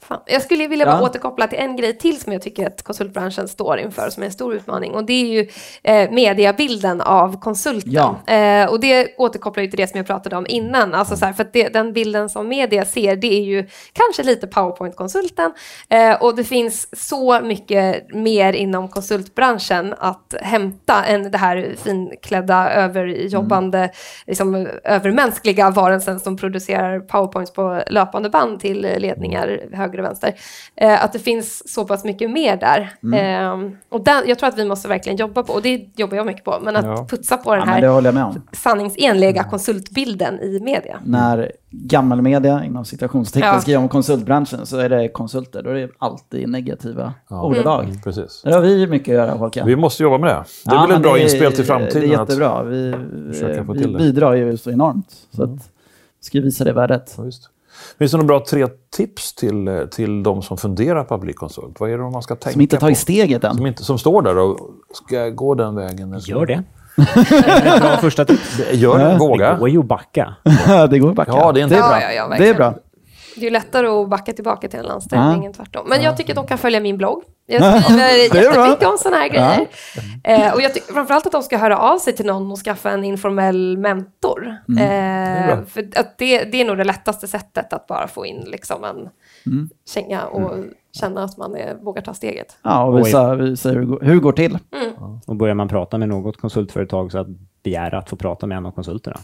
Fan. 0.08 0.20
Jag 0.26 0.42
skulle 0.42 0.68
vilja 0.68 0.86
bara 0.86 0.96
ja. 0.96 1.02
återkoppla 1.02 1.46
till 1.46 1.58
en 1.58 1.76
grej 1.76 1.98
till 1.98 2.20
som 2.20 2.32
jag 2.32 2.42
tycker 2.42 2.66
att 2.66 2.82
konsultbranschen 2.82 3.48
står 3.48 3.78
inför 3.78 4.10
som 4.10 4.22
är 4.22 4.26
en 4.26 4.32
stor 4.32 4.54
utmaning 4.54 4.94
och 4.94 5.04
det 5.04 5.12
är 5.12 5.26
ju 5.26 5.48
eh, 5.82 6.10
mediabilden 6.10 7.00
av 7.00 7.40
konsulten. 7.40 7.92
Ja. 7.92 8.34
Eh, 8.34 8.70
och 8.70 8.80
det 8.80 9.14
återkopplar 9.18 9.62
ju 9.62 9.70
till 9.70 9.76
det 9.76 9.86
som 9.86 9.98
jag 9.98 10.06
pratade 10.06 10.36
om 10.36 10.46
innan, 10.48 10.94
alltså 10.94 11.16
så 11.16 11.24
här, 11.24 11.32
för 11.32 11.42
att 11.42 11.52
det, 11.52 11.68
den 11.68 11.92
bilden 11.92 12.28
som 12.28 12.48
media 12.48 12.84
ser 12.84 13.16
det 13.16 13.34
är 13.34 13.44
ju 13.44 13.68
kanske 13.92 14.22
lite 14.22 14.46
PowerPoint-konsulten 14.46 15.52
eh, 15.88 16.22
och 16.22 16.36
det 16.36 16.44
finns 16.44 17.06
så 17.08 17.40
mycket 17.40 18.14
mer 18.14 18.52
inom 18.52 18.88
konsultbranschen 18.88 19.94
att 19.98 20.34
hämta 20.40 21.04
än 21.04 21.30
det 21.30 21.38
här 21.38 21.74
finklädda 21.84 22.70
överjobbande, 22.70 23.78
mm. 23.78 23.90
liksom, 24.26 24.68
övermänskliga 24.84 25.70
varelsen 25.70 26.20
som 26.20 26.36
producerar 26.36 27.00
PowerPoints 27.00 27.52
på 27.52 27.82
löpande 27.86 28.30
band 28.30 28.60
till 28.60 28.80
ledningar 28.80 29.60
högre 29.72 29.95
höger 29.96 29.98
och 29.98 30.04
vänster. 30.04 30.34
Eh, 30.76 31.04
att 31.04 31.12
det 31.12 31.18
finns 31.18 31.72
så 31.72 31.84
pass 31.84 32.04
mycket 32.04 32.30
mer 32.30 32.56
där. 32.56 32.94
Mm. 33.02 33.64
Eh, 33.64 33.78
och 33.88 34.04
den, 34.04 34.22
jag 34.26 34.38
tror 34.38 34.48
att 34.48 34.58
vi 34.58 34.64
måste 34.64 34.88
verkligen 34.88 35.16
jobba 35.16 35.42
på, 35.42 35.52
och 35.52 35.62
det 35.62 35.88
jobbar 35.96 36.16
jag 36.16 36.26
mycket 36.26 36.44
på, 36.44 36.58
men 36.62 36.76
att 36.76 36.84
ja. 36.84 37.06
putsa 37.10 37.36
på 37.36 37.54
den 37.54 37.68
här 37.68 38.34
sanningsenliga 38.52 39.44
konsultbilden 39.44 40.40
i 40.40 40.60
media. 40.60 41.00
När 41.04 41.52
gammelmedia, 41.70 42.64
inom 42.64 42.84
citationstecken, 42.84 43.48
ja. 43.48 43.60
skriver 43.60 43.78
om 43.78 43.88
konsultbranschen 43.88 44.66
så 44.66 44.78
är 44.78 44.88
det 44.88 45.08
konsulter, 45.08 45.62
då 45.62 45.70
är 45.70 45.74
det 45.74 45.90
alltid 45.98 46.48
negativa 46.48 47.14
ja. 47.28 47.42
ordalag. 47.42 47.84
Mm. 47.84 48.00
Precis. 48.00 48.42
Där 48.44 48.52
har 48.52 48.60
vi 48.60 48.86
mycket 48.86 49.08
att 49.08 49.14
göra 49.14 49.30
Håkan. 49.30 49.66
Vi 49.66 49.76
måste 49.76 50.02
jobba 50.02 50.18
med 50.18 50.28
det. 50.28 50.44
Det 50.64 50.70
är 50.70 50.74
ja, 50.74 50.86
väl 50.86 50.96
ett 50.96 51.02
bra 51.02 51.18
inspel 51.18 51.52
till 51.52 51.64
framtiden? 51.64 52.00
Det 52.00 52.14
är 52.14 52.20
jättebra. 52.20 52.62
Vi, 52.62 52.94
vi 53.74 53.96
bidrar 53.98 54.34
ju 54.34 54.56
så 54.56 54.70
enormt. 54.70 55.10
Så 55.30 55.42
mm. 55.42 55.54
att, 55.54 55.70
ska 56.20 56.40
visa 56.40 56.64
det 56.64 56.72
värdet. 56.72 57.14
Ja, 57.16 57.24
Finns 57.98 58.12
det 58.12 58.18
några 58.18 58.26
bra 58.26 58.44
tre 58.50 58.66
tips 58.96 59.34
till, 59.34 59.86
till 59.90 60.22
de 60.22 60.42
som 60.42 60.56
funderar 60.58 61.04
på 61.04 61.14
att 61.14 61.20
bli 61.20 61.32
konsult? 61.32 61.80
Vad 61.80 61.90
är 61.90 61.98
det 61.98 62.10
man 62.10 62.22
ska 62.22 62.34
tänka 62.34 62.46
på? 62.48 62.52
Som 62.52 62.60
inte 62.60 62.76
tagit 62.76 62.98
steget 62.98 63.44
än? 63.44 63.56
Som, 63.56 63.66
inte, 63.66 63.84
som 63.84 63.98
står 63.98 64.22
där 64.22 64.38
och 64.38 64.58
ska 64.94 65.28
gå 65.28 65.54
den 65.54 65.74
vägen? 65.74 66.20
Gör 66.20 66.46
det. 66.46 66.62
bra 67.80 67.96
första 68.00 68.24
tips. 68.24 68.60
Gör 68.72 68.98
det, 68.98 69.18
våga. 69.18 69.52
Det 69.52 69.58
går 69.58 69.68
ju 69.68 69.78
att 69.78 69.84
backa. 69.84 70.34
det 70.90 70.98
går 70.98 71.10
att 71.10 71.16
backa. 71.16 71.32
Ja, 71.32 71.52
det 71.52 71.60
är, 71.60 71.64
inte 71.64 71.76
är 71.76 71.80
bra. 71.80 72.00
Ja, 72.02 72.12
ja, 72.12 72.36
det 72.38 72.48
är 72.48 72.54
bra. 72.54 72.74
Det 73.36 73.40
är 73.40 73.44
ju 73.44 73.50
lättare 73.50 73.86
att 73.86 74.08
backa 74.08 74.32
tillbaka 74.32 74.68
till 74.68 74.78
en 74.78 74.86
anställning 74.86 75.44
än 75.44 75.52
tvärtom. 75.52 75.88
Men 75.88 76.02
jag 76.02 76.16
tycker 76.16 76.32
att 76.32 76.36
de 76.36 76.46
kan 76.46 76.58
följa 76.58 76.80
min 76.80 76.96
blogg. 76.96 77.22
Jag 77.46 77.84
skriver 77.84 78.34
jättemycket 78.34 78.88
om 78.88 78.98
sådana 78.98 79.16
här 79.16 79.28
grejer. 79.28 79.66
Ja. 80.24 80.30
Eh, 80.30 80.54
och 80.54 80.62
jag 80.62 80.74
tycker 80.74 80.92
framförallt 80.92 81.26
att 81.26 81.32
de 81.32 81.42
ska 81.42 81.58
höra 81.58 81.78
av 81.78 81.98
sig 81.98 82.12
till 82.12 82.26
någon 82.26 82.52
och 82.52 82.58
skaffa 82.58 82.90
en 82.90 83.04
informell 83.04 83.78
mentor. 83.78 84.56
Mm. 84.68 85.50
Eh, 85.50 85.64
för 85.64 85.88
att 85.96 86.18
det, 86.18 86.44
det 86.44 86.60
är 86.60 86.64
nog 86.64 86.76
det 86.76 86.84
lättaste 86.84 87.28
sättet 87.28 87.72
att 87.72 87.86
bara 87.86 88.08
få 88.08 88.26
in 88.26 88.44
liksom 88.46 88.84
en 88.84 89.08
mm. 89.46 89.68
känga 89.94 90.24
och 90.24 90.54
mm. 90.54 90.70
känna 90.92 91.24
att 91.24 91.36
man 91.36 91.56
är, 91.56 91.74
vågar 91.74 92.02
ta 92.02 92.14
steget. 92.14 92.56
Ja, 92.62 92.84
och 92.84 92.98
visa, 92.98 93.34
visa 93.34 93.70
hur, 93.70 94.00
hur 94.02 94.14
det 94.14 94.20
går 94.20 94.32
till. 94.32 94.58
Mm. 94.76 95.20
Och 95.26 95.36
börjar 95.36 95.54
man 95.54 95.68
prata 95.68 95.98
med 95.98 96.08
något 96.08 96.36
konsultföretag 96.36 97.12
så 97.12 97.18
att 97.18 97.28
begära 97.62 97.98
att 97.98 98.10
få 98.10 98.16
prata 98.16 98.46
med 98.46 98.58
en 98.58 98.66
av 98.66 98.70
konsulterna. 98.70 99.16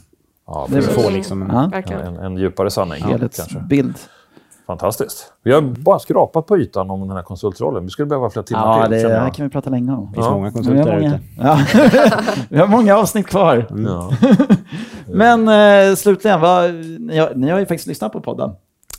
Ja, 0.53 0.67
det 0.69 0.83
får 0.83 1.11
liksom 1.11 1.43
en, 1.43 1.73
en, 1.73 2.17
en, 2.17 2.37
djupare 2.37 2.71
sanning. 2.71 3.03
Helhetsbild. 3.03 3.95
Fantastiskt. 4.67 5.33
Vi 5.43 5.53
har 5.53 5.61
bara 5.61 5.99
skrapat 5.99 6.47
på 6.47 6.59
ytan 6.59 6.91
om 6.91 7.01
den 7.01 7.17
här 7.17 7.23
konsultrollen. 7.23 7.85
Vi 7.85 7.91
skulle 7.91 8.07
behöva 8.07 8.31
flera 8.31 8.43
timmar 8.43 8.79
ja, 8.79 8.89
till. 8.89 9.01
Ja, 9.01 9.09
det 9.09 9.15
här 9.15 9.31
kan 9.31 9.47
vi 9.47 9.51
prata 9.51 9.71
länge 9.71 9.93
om. 9.93 10.07
Det 10.07 10.15
finns 10.15 10.27
ja. 10.27 10.33
många 10.33 10.51
konsulter 10.51 10.85
där 10.85 10.99
ute. 10.99 11.21
Ja. 11.39 11.59
vi 12.49 12.59
har 12.59 12.67
många 12.67 12.97
avsnitt 12.97 13.27
kvar. 13.27 13.67
Mm. 13.71 13.85
Ja. 13.85 14.11
Men 15.07 15.49
eh, 15.49 15.95
slutligen, 15.95 16.41
vad, 16.41 16.75
ni, 16.75 17.19
har, 17.19 17.33
ni 17.35 17.51
har 17.51 17.59
ju 17.59 17.67
faktiskt 17.67 17.87
lyssnat 17.87 18.13
på 18.13 18.21
podden. 18.21 18.51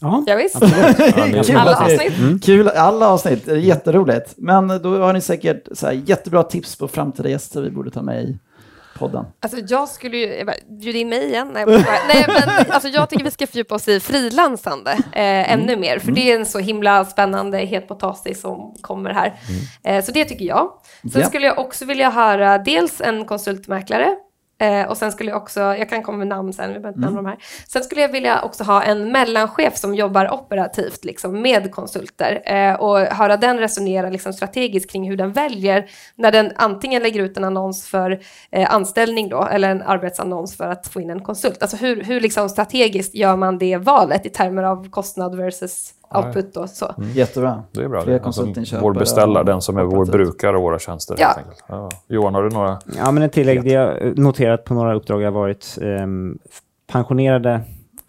Ja, 0.02 0.24
ja 0.28 0.36
visst. 0.36 0.60
kul 1.48 1.58
alla 1.58 1.78
avsnitt. 1.78 2.18
Mm. 2.20 2.40
Kul, 2.40 2.68
alla 2.68 3.10
avsnitt. 3.10 3.48
Jätteroligt. 3.48 4.34
Men 4.38 4.68
då 4.68 4.98
har 4.98 5.14
ni 5.14 5.22
säkert 5.22 5.68
så 5.72 5.86
här, 5.86 5.94
jättebra 5.94 6.44
tips 6.44 6.76
på 6.76 6.88
framtida 6.88 7.30
gäster 7.30 7.62
vi 7.62 7.70
borde 7.70 7.92
ta 7.92 8.02
med 8.02 8.24
i 8.24 8.40
podden? 9.00 9.26
Alltså 9.40 9.58
jag 9.68 9.90
skulle 9.90 10.18
ju, 10.18 10.46
bjuda 10.80 11.00
in 11.00 11.10
mig 11.10 11.26
igen. 11.26 11.50
Nej, 11.54 11.66
Nej 11.68 12.26
men 12.28 12.72
alltså 12.72 12.90
jag 12.90 13.10
tycker 13.10 13.24
vi 13.24 13.32
ska 13.32 13.48
fördjupa 13.48 13.76
oss 13.76 13.88
i 13.88 14.00
frilansande 14.00 14.92
eh, 14.92 15.52
ännu 15.54 15.74
mm. 15.74 15.80
mer, 15.80 16.00
för 16.00 16.08
mm. 16.08 16.16
det 16.16 16.32
är 16.32 16.40
en 16.40 16.46
så 16.46 16.60
himla 16.60 17.06
spännande 17.06 17.58
het 17.58 17.88
potatis 17.88 18.42
som 18.42 18.76
kommer 18.82 19.10
här. 19.10 19.34
Mm. 19.84 19.98
Eh, 19.98 20.06
så 20.06 20.12
det 20.12 20.26
tycker 20.26 20.46
jag. 20.46 20.72
Sen 21.12 21.22
ja. 21.22 21.28
skulle 21.28 21.46
jag 21.46 21.60
också 21.60 21.86
vilja 21.86 22.10
höra 22.10 22.58
dels 22.58 23.02
en 23.02 23.26
konsultmäklare 23.26 24.16
Eh, 24.64 24.86
och 24.88 24.98
sen 24.98 25.12
skulle 25.12 25.30
jag 25.30 25.42
också, 25.42 25.60
jag 25.60 25.90
kan 25.90 26.04
komma 26.04 26.18
med 26.18 26.28
namn 26.28 26.54
sen, 26.54 26.74
vi 26.74 26.80
behöver 26.80 26.98
inte 26.98 27.08
mm. 27.08 27.16
de 27.24 27.26
här. 27.26 27.38
Sen 27.68 27.84
skulle 27.84 28.02
jag 28.02 28.12
vilja 28.12 28.42
också 28.42 28.64
ha 28.64 28.84
en 28.84 29.12
mellanchef 29.12 29.78
som 29.78 29.96
jobbar 29.96 30.34
operativt 30.34 31.06
liksom, 31.06 31.42
med 31.42 31.72
konsulter 31.72 32.42
eh, 32.46 32.74
och 32.74 33.00
höra 33.00 33.38
den 33.38 33.60
resonera 33.60 34.10
liksom, 34.10 34.34
strategiskt 34.34 34.92
kring 34.92 35.10
hur 35.10 35.18
den 35.18 35.32
väljer 35.32 35.90
när 36.16 36.32
den 36.32 36.52
antingen 36.56 37.04
lägger 37.04 37.22
ut 37.24 37.38
en 37.38 37.44
annons 37.44 37.88
för 37.88 38.20
eh, 38.52 38.74
anställning 38.74 39.30
då, 39.30 39.48
eller 39.52 39.70
en 39.70 39.82
arbetsannons 39.82 40.58
för 40.58 40.68
att 40.68 40.88
få 40.88 41.02
in 41.02 41.10
en 41.10 41.24
konsult. 41.24 41.62
Alltså 41.62 41.78
hur, 41.78 42.04
hur 42.04 42.20
liksom, 42.20 42.50
strategiskt 42.50 43.16
gör 43.16 43.36
man 43.36 43.58
det 43.58 43.78
valet 43.78 44.26
i 44.26 44.30
termer 44.30 44.64
av 44.64 44.90
kostnad 44.90 45.36
versus 45.36 45.94
output 46.16 46.58
och 46.58 46.70
så. 46.70 46.94
Mm. 46.98 47.12
Jättebra. 47.12 47.64
Det 47.72 47.84
är 47.84 47.88
bra. 47.88 48.06
Det. 48.06 48.26
Alltså, 48.26 48.54
vår 48.82 48.94
beställare, 48.94 49.44
den 49.44 49.62
som 49.62 49.78
är 49.78 49.84
vår 49.84 50.06
brukare 50.06 50.56
av 50.56 50.64
våra 50.64 50.80
tjänster. 50.80 51.16
Ja. 51.20 51.36
ja. 51.68 51.90
Johan, 52.08 52.36
har 52.36 52.44
du 52.44 52.50
några? 52.50 52.80
Ja, 52.98 53.12
men 53.12 53.24
ett 53.24 53.34
tillägg. 53.34 53.64
Det 53.64 53.72
jag 53.72 54.18
noterat 54.18 54.64
på 54.64 54.74
några 54.74 54.96
uppdrag 54.96 55.22
har 55.22 55.32
varit 55.32 55.78
eh, 55.82 56.08
pensionerade 56.92 57.62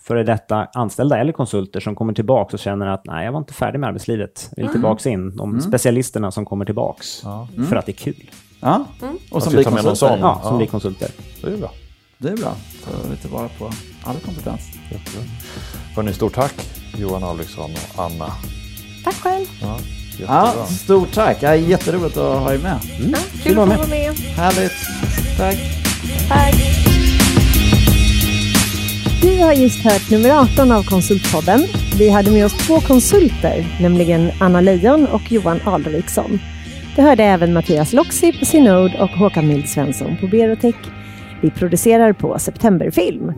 före 0.03 0.23
detta 0.23 0.69
anställda 0.73 1.19
eller 1.19 1.33
konsulter 1.33 1.81
som 1.81 1.95
kommer 1.95 2.13
tillbaka 2.13 2.53
och 2.53 2.59
känner 2.59 2.87
att 2.87 3.05
nej, 3.05 3.25
jag 3.25 3.33
var 3.33 3.39
inte 3.39 3.55
färdig 3.55 3.79
med 3.79 3.89
arbetslivet. 3.89 4.49
Jag 4.51 4.57
vill 4.57 4.65
mm. 4.65 4.73
tillbaka 4.73 5.11
in. 5.11 5.37
De 5.37 5.51
mm. 5.51 5.61
specialisterna 5.61 6.31
som 6.31 6.45
kommer 6.45 6.65
tillbaka 6.65 7.03
ja. 7.25 7.49
för 7.55 7.63
mm. 7.63 7.79
att 7.79 7.87
det 7.87 7.93
är 7.93 7.97
kul. 7.97 8.31
Ja, 8.61 8.85
mm. 9.03 9.19
och 9.31 9.43
som 9.43 9.53
blir 9.53 9.65
konsulter. 9.65 10.19
Ja, 10.21 10.41
som 10.43 10.53
ja. 10.53 10.57
blir 10.57 10.67
konsulter. 10.67 11.11
Det 11.43 11.53
är 11.53 11.57
bra. 11.57 11.71
Det 12.19 12.29
är 12.29 12.37
bra. 12.37 12.55
Tar 12.85 13.11
vi 13.11 13.17
tillvara 13.17 13.49
på 13.59 13.65
all 14.05 14.17
kompetens. 14.17 14.61
Hörni, 15.97 16.13
stort 16.13 16.35
tack 16.35 16.84
Johan 16.99 17.25
Alriksson 17.25 17.71
och 17.95 18.05
Anna. 18.05 18.33
Tack 19.05 19.15
själv. 19.15 19.47
Ja, 19.63 19.79
ja, 20.27 20.67
stort 20.67 21.13
tack. 21.13 21.37
Ja, 21.41 21.57
jätteroligt 21.57 22.17
att 22.17 22.39
ha 22.39 22.55
er 22.55 22.59
med. 22.59 22.79
Mm. 22.99 23.11
Ja, 23.11 23.19
kul 23.43 23.59
att 23.59 23.69
vara 23.69 23.87
med. 23.87 24.13
Härligt. 24.19 24.73
Tack. 25.39 25.57
Tack. 26.29 26.55
Du 29.23 29.43
har 29.43 29.53
just 29.53 29.85
hört 29.85 30.11
nummer 30.11 30.31
18 30.31 30.73
av 30.73 30.83
Konsultpodden. 30.83 31.61
Vi 31.99 32.11
hade 32.11 32.31
med 32.31 32.47
oss 32.47 32.67
två 32.67 32.81
konsulter, 32.81 33.79
nämligen 33.81 34.31
Anna 34.41 34.61
Leijon 34.61 35.07
och 35.07 35.33
Johan 35.33 35.61
Alriksson. 35.65 36.39
Du 36.97 37.03
hörde 37.03 37.25
även 37.25 37.53
Mattias 37.53 37.93
Loxi 37.93 38.39
på 38.39 38.45
Synode 38.45 39.03
och 39.03 39.11
Håkan 39.11 39.49
Mild 39.49 39.69
Svensson 39.69 40.17
på 40.21 40.27
Berotech. 40.27 40.75
Vi 41.43 41.51
producerar 41.51 42.13
på 42.13 42.39
Septemberfilm. 42.39 43.33